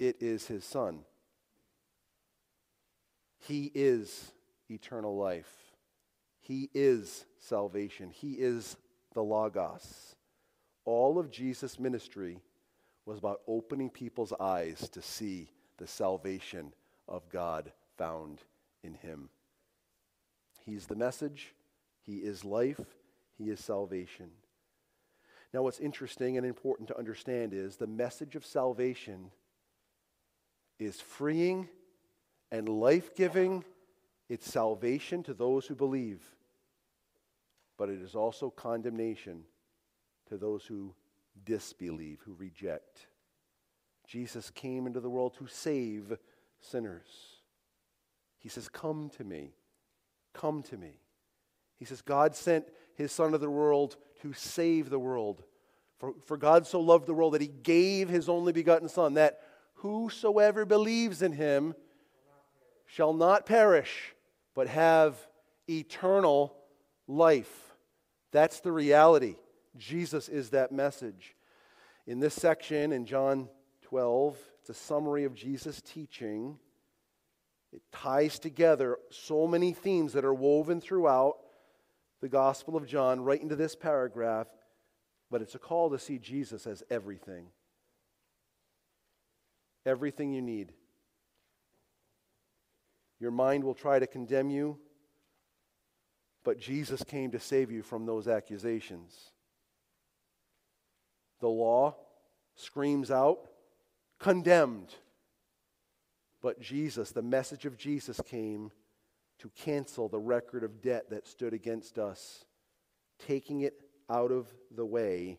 It 0.00 0.16
is 0.18 0.44
his 0.44 0.64
Son. 0.64 1.04
He 3.38 3.70
is 3.76 4.32
eternal 4.68 5.16
life. 5.16 5.52
He 6.40 6.68
is 6.74 7.26
salvation. 7.38 8.10
He 8.10 8.32
is 8.32 8.76
the 9.14 9.22
Logos. 9.22 10.16
All 10.84 11.16
of 11.16 11.30
Jesus' 11.30 11.78
ministry 11.78 12.40
was 13.06 13.18
about 13.18 13.42
opening 13.46 13.88
people's 13.88 14.32
eyes 14.40 14.88
to 14.88 15.00
see 15.00 15.48
the 15.76 15.86
salvation 15.86 16.72
of 17.06 17.28
God 17.28 17.70
found 17.96 18.40
in 18.82 18.94
him. 18.94 19.28
He's 20.58 20.86
the 20.86 20.96
message, 20.96 21.54
He 22.02 22.16
is 22.16 22.44
life, 22.44 22.80
He 23.36 23.48
is 23.50 23.60
salvation. 23.60 24.30
Now, 25.52 25.62
what's 25.62 25.80
interesting 25.80 26.36
and 26.36 26.44
important 26.44 26.88
to 26.88 26.98
understand 26.98 27.54
is 27.54 27.76
the 27.76 27.86
message 27.86 28.36
of 28.36 28.44
salvation 28.44 29.30
is 30.78 31.00
freeing 31.00 31.68
and 32.52 32.68
life 32.68 33.14
giving. 33.14 33.64
It's 34.28 34.50
salvation 34.50 35.22
to 35.24 35.34
those 35.34 35.66
who 35.66 35.74
believe, 35.74 36.22
but 37.78 37.88
it 37.88 38.02
is 38.02 38.14
also 38.14 38.50
condemnation 38.50 39.44
to 40.28 40.36
those 40.36 40.64
who 40.66 40.94
disbelieve, 41.44 42.20
who 42.24 42.34
reject. 42.34 43.06
Jesus 44.06 44.50
came 44.50 44.86
into 44.86 45.00
the 45.00 45.10
world 45.10 45.34
to 45.38 45.46
save 45.46 46.16
sinners. 46.60 47.38
He 48.38 48.48
says, 48.48 48.68
Come 48.68 49.10
to 49.16 49.24
me. 49.24 49.52
Come 50.34 50.62
to 50.64 50.76
me. 50.76 51.00
He 51.76 51.84
says, 51.84 52.02
God 52.02 52.34
sent 52.34 52.66
his 52.98 53.12
Son 53.12 53.32
of 53.32 53.40
the 53.40 53.48
world 53.48 53.96
to 54.22 54.32
save 54.32 54.90
the 54.90 54.98
world. 54.98 55.44
For, 55.98 56.14
for 56.26 56.36
God 56.36 56.66
so 56.66 56.80
loved 56.80 57.06
the 57.06 57.14
world 57.14 57.34
that 57.34 57.40
he 57.40 57.48
gave 57.48 58.08
his 58.08 58.28
only 58.28 58.52
begotten 58.52 58.88
Son, 58.88 59.14
that 59.14 59.40
whosoever 59.74 60.64
believes 60.64 61.22
in 61.22 61.32
him 61.32 61.74
shall 62.86 63.14
not 63.14 63.46
perish, 63.46 64.14
but 64.54 64.66
have 64.66 65.16
eternal 65.70 66.56
life. 67.06 67.72
That's 68.32 68.60
the 68.60 68.72
reality. 68.72 69.36
Jesus 69.76 70.28
is 70.28 70.50
that 70.50 70.72
message. 70.72 71.36
In 72.06 72.18
this 72.18 72.34
section 72.34 72.92
in 72.92 73.06
John 73.06 73.48
12, 73.82 74.36
it's 74.60 74.70
a 74.70 74.74
summary 74.74 75.22
of 75.22 75.34
Jesus' 75.34 75.80
teaching. 75.80 76.58
It 77.72 77.82
ties 77.92 78.40
together 78.40 78.98
so 79.10 79.46
many 79.46 79.72
themes 79.72 80.14
that 80.14 80.24
are 80.24 80.34
woven 80.34 80.80
throughout 80.80 81.36
the 82.20 82.28
Gospel 82.28 82.76
of 82.76 82.86
John 82.86 83.20
right 83.20 83.40
into 83.40 83.56
this 83.56 83.76
paragraph, 83.76 84.48
but 85.30 85.42
it's 85.42 85.54
a 85.54 85.58
call 85.58 85.90
to 85.90 85.98
see 85.98 86.18
Jesus 86.18 86.66
as 86.66 86.82
everything. 86.90 87.46
Everything 89.86 90.32
you 90.32 90.42
need. 90.42 90.72
Your 93.20 93.30
mind 93.30 93.64
will 93.64 93.74
try 93.74 93.98
to 93.98 94.06
condemn 94.06 94.50
you, 94.50 94.78
but 96.44 96.58
Jesus 96.58 97.02
came 97.02 97.30
to 97.32 97.40
save 97.40 97.70
you 97.70 97.82
from 97.82 98.06
those 98.06 98.28
accusations. 98.28 99.32
The 101.40 101.48
law 101.48 101.96
screams 102.54 103.10
out, 103.10 103.48
condemned. 104.18 104.94
But 106.40 106.60
Jesus, 106.60 107.10
the 107.10 107.22
message 107.22 107.64
of 107.64 107.76
Jesus 107.76 108.20
came 108.24 108.70
to 109.38 109.50
cancel 109.50 110.08
the 110.08 110.18
record 110.18 110.64
of 110.64 110.82
debt 110.82 111.10
that 111.10 111.26
stood 111.26 111.54
against 111.54 111.98
us, 111.98 112.44
taking 113.18 113.60
it 113.60 113.80
out 114.10 114.32
of 114.32 114.48
the 114.74 114.84
way, 114.84 115.38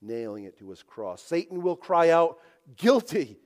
nailing 0.00 0.44
it 0.44 0.58
to 0.58 0.70
his 0.70 0.82
cross. 0.82 1.22
Satan 1.22 1.62
will 1.62 1.76
cry 1.76 2.10
out, 2.10 2.38
guilty. 2.76 3.38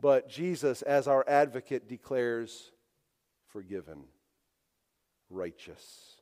But 0.00 0.28
Jesus, 0.28 0.82
as 0.82 1.06
our 1.06 1.24
advocate, 1.28 1.88
declares, 1.88 2.72
forgiven, 3.48 4.04
righteous. 5.28 6.16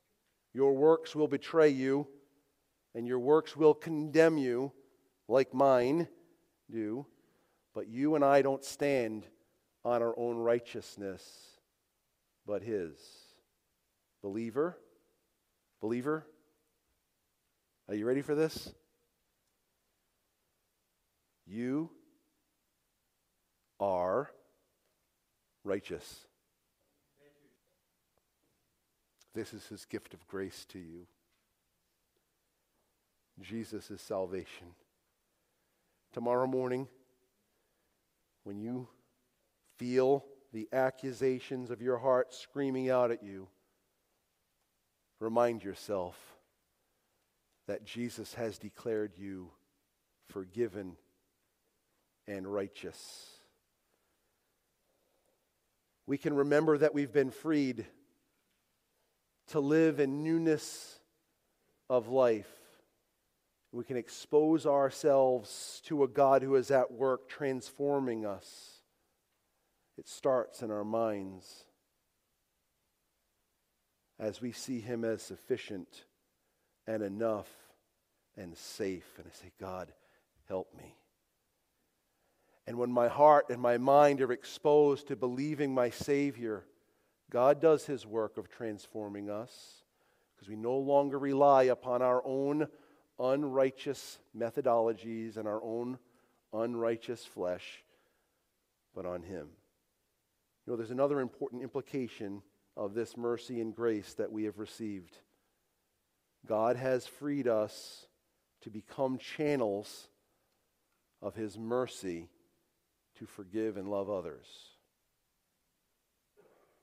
Your 0.52 0.74
works 0.74 1.14
will 1.14 1.28
betray 1.28 1.68
you, 1.68 2.08
and 2.94 3.06
your 3.06 3.20
works 3.20 3.56
will 3.56 3.74
condemn 3.74 4.36
you, 4.38 4.72
like 5.28 5.54
mine 5.54 6.08
do. 6.70 7.06
But 7.74 7.88
you 7.88 8.14
and 8.16 8.24
I 8.24 8.42
don't 8.42 8.64
stand 8.64 9.26
on 9.84 10.02
our 10.02 10.18
own 10.18 10.36
righteousness, 10.36 11.57
but 12.48 12.62
His. 12.62 12.96
Believer, 14.22 14.76
believer, 15.80 16.26
are 17.86 17.94
you 17.94 18.04
ready 18.04 18.22
for 18.22 18.34
this? 18.34 18.72
You 21.46 21.90
are 23.78 24.30
righteous. 25.62 26.26
This 29.34 29.54
is 29.54 29.64
his 29.68 29.84
gift 29.84 30.14
of 30.14 30.26
grace 30.26 30.66
to 30.70 30.80
you. 30.80 31.06
Jesus 33.40 33.88
is 33.90 34.00
salvation. 34.00 34.68
Tomorrow 36.12 36.48
morning, 36.48 36.88
when 38.42 38.58
you 38.58 38.88
feel 39.76 40.24
the 40.52 40.68
accusations 40.72 41.70
of 41.70 41.82
your 41.82 41.98
heart 41.98 42.32
screaming 42.32 42.90
out 42.90 43.10
at 43.10 43.22
you, 43.22 43.48
remind 45.20 45.62
yourself 45.62 46.16
that 47.66 47.84
Jesus 47.84 48.34
has 48.34 48.58
declared 48.58 49.12
you 49.16 49.50
forgiven 50.28 50.96
and 52.26 52.52
righteous. 52.52 53.26
We 56.06 56.16
can 56.16 56.34
remember 56.34 56.78
that 56.78 56.94
we've 56.94 57.12
been 57.12 57.30
freed 57.30 57.84
to 59.48 59.60
live 59.60 60.00
in 60.00 60.22
newness 60.22 60.98
of 61.90 62.08
life. 62.08 62.48
We 63.72 63.84
can 63.84 63.98
expose 63.98 64.64
ourselves 64.64 65.82
to 65.84 66.04
a 66.04 66.08
God 66.08 66.42
who 66.42 66.54
is 66.54 66.70
at 66.70 66.90
work 66.90 67.28
transforming 67.28 68.24
us. 68.24 68.77
It 69.98 70.08
starts 70.08 70.62
in 70.62 70.70
our 70.70 70.84
minds 70.84 71.64
as 74.20 74.40
we 74.40 74.52
see 74.52 74.80
Him 74.80 75.04
as 75.04 75.22
sufficient 75.22 76.04
and 76.86 77.02
enough 77.02 77.48
and 78.36 78.56
safe. 78.56 79.10
And 79.18 79.26
I 79.26 79.34
say, 79.34 79.50
God, 79.60 79.92
help 80.46 80.72
me. 80.76 80.94
And 82.66 82.78
when 82.78 82.92
my 82.92 83.08
heart 83.08 83.46
and 83.50 83.60
my 83.60 83.76
mind 83.76 84.20
are 84.20 84.30
exposed 84.30 85.08
to 85.08 85.16
believing 85.16 85.74
my 85.74 85.90
Savior, 85.90 86.64
God 87.28 87.60
does 87.60 87.84
His 87.84 88.06
work 88.06 88.38
of 88.38 88.48
transforming 88.48 89.28
us 89.28 89.82
because 90.36 90.48
we 90.48 90.54
no 90.54 90.78
longer 90.78 91.18
rely 91.18 91.64
upon 91.64 92.02
our 92.02 92.22
own 92.24 92.68
unrighteous 93.18 94.20
methodologies 94.36 95.36
and 95.36 95.48
our 95.48 95.60
own 95.60 95.98
unrighteous 96.52 97.24
flesh, 97.24 97.82
but 98.94 99.04
on 99.04 99.22
Him. 99.22 99.48
You 100.68 100.72
know, 100.72 100.76
there's 100.76 100.90
another 100.90 101.20
important 101.20 101.62
implication 101.62 102.42
of 102.76 102.92
this 102.92 103.16
mercy 103.16 103.62
and 103.62 103.74
grace 103.74 104.12
that 104.18 104.30
we 104.30 104.44
have 104.44 104.58
received. 104.58 105.16
God 106.46 106.76
has 106.76 107.06
freed 107.06 107.48
us 107.48 108.06
to 108.60 108.68
become 108.68 109.16
channels 109.16 110.08
of 111.22 111.34
His 111.34 111.56
mercy 111.56 112.28
to 113.18 113.24
forgive 113.24 113.78
and 113.78 113.88
love 113.88 114.10
others. 114.10 114.44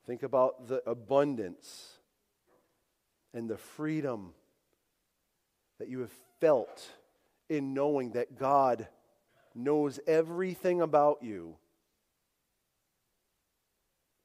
Think 0.08 0.24
about 0.24 0.68
the 0.68 0.82
abundance 0.90 1.88
and 3.36 3.48
the 3.48 3.58
freedom 3.58 4.34
that 5.78 5.90
you 5.90 6.00
have 6.00 6.14
felt 6.42 6.90
in 7.50 7.76
knowing 7.76 8.14
that 8.14 8.40
God 8.40 8.88
knows 9.54 10.00
everything 10.08 10.82
about 10.82 11.22
you 11.22 11.58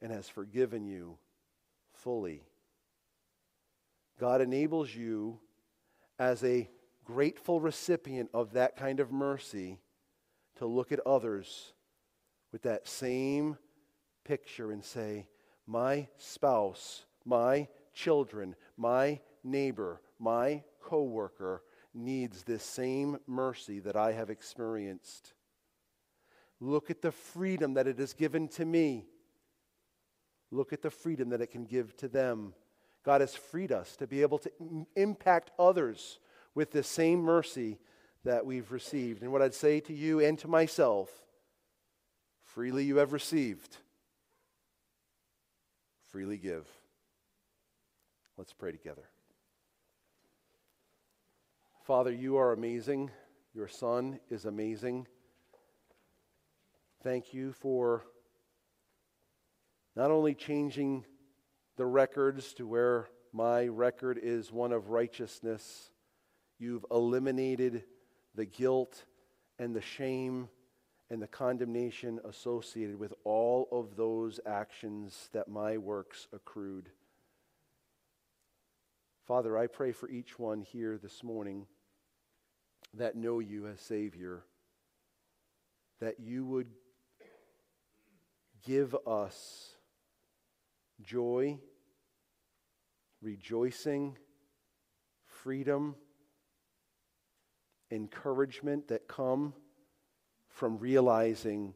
and 0.02 0.12
has 0.12 0.28
forgiven 0.28 0.84
you 0.84 1.18
fully. 1.92 2.42
God 4.18 4.40
enables 4.40 4.94
you 4.94 5.38
as 6.18 6.44
a 6.44 6.68
grateful 7.04 7.60
recipient 7.60 8.30
of 8.34 8.52
that 8.52 8.76
kind 8.76 9.00
of 9.00 9.10
mercy 9.10 9.78
to 10.56 10.66
look 10.66 10.92
at 10.92 11.00
others 11.06 11.72
with 12.52 12.62
that 12.62 12.86
same 12.86 13.56
picture 14.24 14.72
and 14.72 14.84
say, 14.84 15.26
My 15.66 16.08
spouse, 16.18 17.04
my 17.24 17.68
children, 17.94 18.54
my 18.76 19.20
neighbor, 19.42 20.00
my 20.18 20.62
coworker 20.82 21.62
needs 21.94 22.42
this 22.42 22.62
same 22.62 23.18
mercy 23.26 23.80
that 23.80 23.96
I 23.96 24.12
have 24.12 24.30
experienced. 24.30 25.32
Look 26.60 26.90
at 26.90 27.02
the 27.02 27.12
freedom 27.12 27.74
that 27.74 27.86
it 27.86 27.98
has 27.98 28.12
given 28.12 28.48
to 28.48 28.64
me. 28.64 29.06
Look 30.50 30.72
at 30.72 30.82
the 30.82 30.90
freedom 30.90 31.30
that 31.30 31.40
it 31.40 31.50
can 31.50 31.64
give 31.64 31.96
to 31.98 32.08
them. 32.08 32.54
God 33.04 33.20
has 33.20 33.34
freed 33.34 33.72
us 33.72 33.96
to 33.96 34.06
be 34.06 34.22
able 34.22 34.38
to 34.38 34.50
impact 34.96 35.50
others 35.58 36.18
with 36.54 36.72
the 36.72 36.82
same 36.82 37.20
mercy 37.20 37.78
that 38.24 38.44
we've 38.44 38.70
received. 38.70 39.22
And 39.22 39.32
what 39.32 39.42
I'd 39.42 39.54
say 39.54 39.80
to 39.80 39.94
you 39.94 40.20
and 40.20 40.38
to 40.40 40.48
myself 40.48 41.08
freely 42.42 42.84
you 42.84 42.96
have 42.96 43.12
received, 43.12 43.76
freely 46.08 46.36
give. 46.36 46.66
Let's 48.36 48.52
pray 48.52 48.72
together. 48.72 49.04
Father, 51.84 52.12
you 52.12 52.36
are 52.36 52.52
amazing. 52.52 53.10
Your 53.54 53.68
Son 53.68 54.18
is 54.30 54.44
amazing. 54.44 55.06
Thank 57.02 57.32
you 57.32 57.52
for 57.52 58.04
not 59.96 60.10
only 60.10 60.34
changing 60.34 61.04
the 61.76 61.86
records 61.86 62.52
to 62.54 62.66
where 62.66 63.08
my 63.32 63.66
record 63.66 64.18
is 64.22 64.52
one 64.52 64.72
of 64.72 64.90
righteousness, 64.90 65.90
you've 66.58 66.84
eliminated 66.90 67.84
the 68.34 68.44
guilt 68.44 69.04
and 69.58 69.74
the 69.74 69.80
shame 69.80 70.48
and 71.10 71.20
the 71.20 71.26
condemnation 71.26 72.20
associated 72.24 72.98
with 72.98 73.12
all 73.24 73.68
of 73.72 73.96
those 73.96 74.38
actions 74.46 75.28
that 75.32 75.48
my 75.48 75.76
works 75.76 76.28
accrued. 76.32 76.90
Father, 79.26 79.56
I 79.58 79.66
pray 79.66 79.92
for 79.92 80.08
each 80.08 80.38
one 80.38 80.60
here 80.60 80.98
this 80.98 81.22
morning 81.22 81.66
that 82.94 83.16
know 83.16 83.38
you 83.38 83.66
as 83.66 83.80
Savior, 83.80 84.42
that 86.00 86.20
you 86.20 86.44
would 86.44 86.68
give 88.64 88.96
us 89.06 89.76
joy, 91.02 91.58
rejoicing, 93.22 94.16
freedom, 95.24 95.94
encouragement 97.90 98.88
that 98.88 99.08
come 99.08 99.52
from 100.48 100.78
realizing 100.78 101.74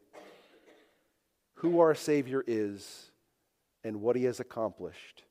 who 1.55 1.81
our 1.81 1.95
Savior 1.95 2.45
is 2.47 3.11
and 3.83 4.01
what 4.01 4.17
He 4.17 4.25
has 4.25 4.41
accomplished. 4.41 5.25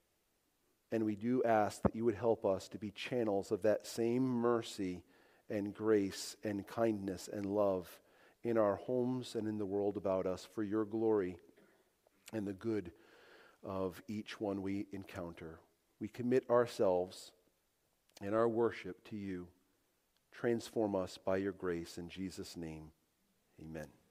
And 0.91 1.05
we 1.05 1.15
do 1.15 1.43
ask 1.43 1.81
that 1.81 1.95
you 1.95 2.05
would 2.05 2.15
help 2.15 2.45
us 2.45 2.67
to 2.69 2.77
be 2.77 2.91
channels 2.91 3.51
of 3.51 3.63
that 3.63 3.87
same 3.87 4.23
mercy 4.23 5.03
and 5.49 5.73
grace 5.73 6.35
and 6.43 6.65
kindness 6.67 7.29
and 7.31 7.45
love 7.45 7.99
in 8.43 8.57
our 8.57 8.75
homes 8.75 9.35
and 9.35 9.47
in 9.47 9.57
the 9.57 9.65
world 9.65 9.97
about 9.97 10.25
us 10.25 10.47
for 10.53 10.63
your 10.63 10.85
glory 10.85 11.37
and 12.31 12.47
the 12.47 12.53
good 12.53 12.91
of 13.63 14.01
each 14.07 14.39
one 14.39 14.61
we 14.61 14.87
encounter. 14.91 15.59
We 15.99 16.07
commit 16.07 16.49
ourselves 16.49 17.31
and 18.21 18.35
our 18.35 18.47
worship 18.47 19.03
to 19.09 19.15
you. 19.15 19.47
Transform 20.31 20.95
us 20.95 21.17
by 21.17 21.37
your 21.37 21.51
grace 21.51 21.97
in 21.97 22.09
Jesus' 22.09 22.57
name. 22.57 22.91
Amen. 23.61 24.02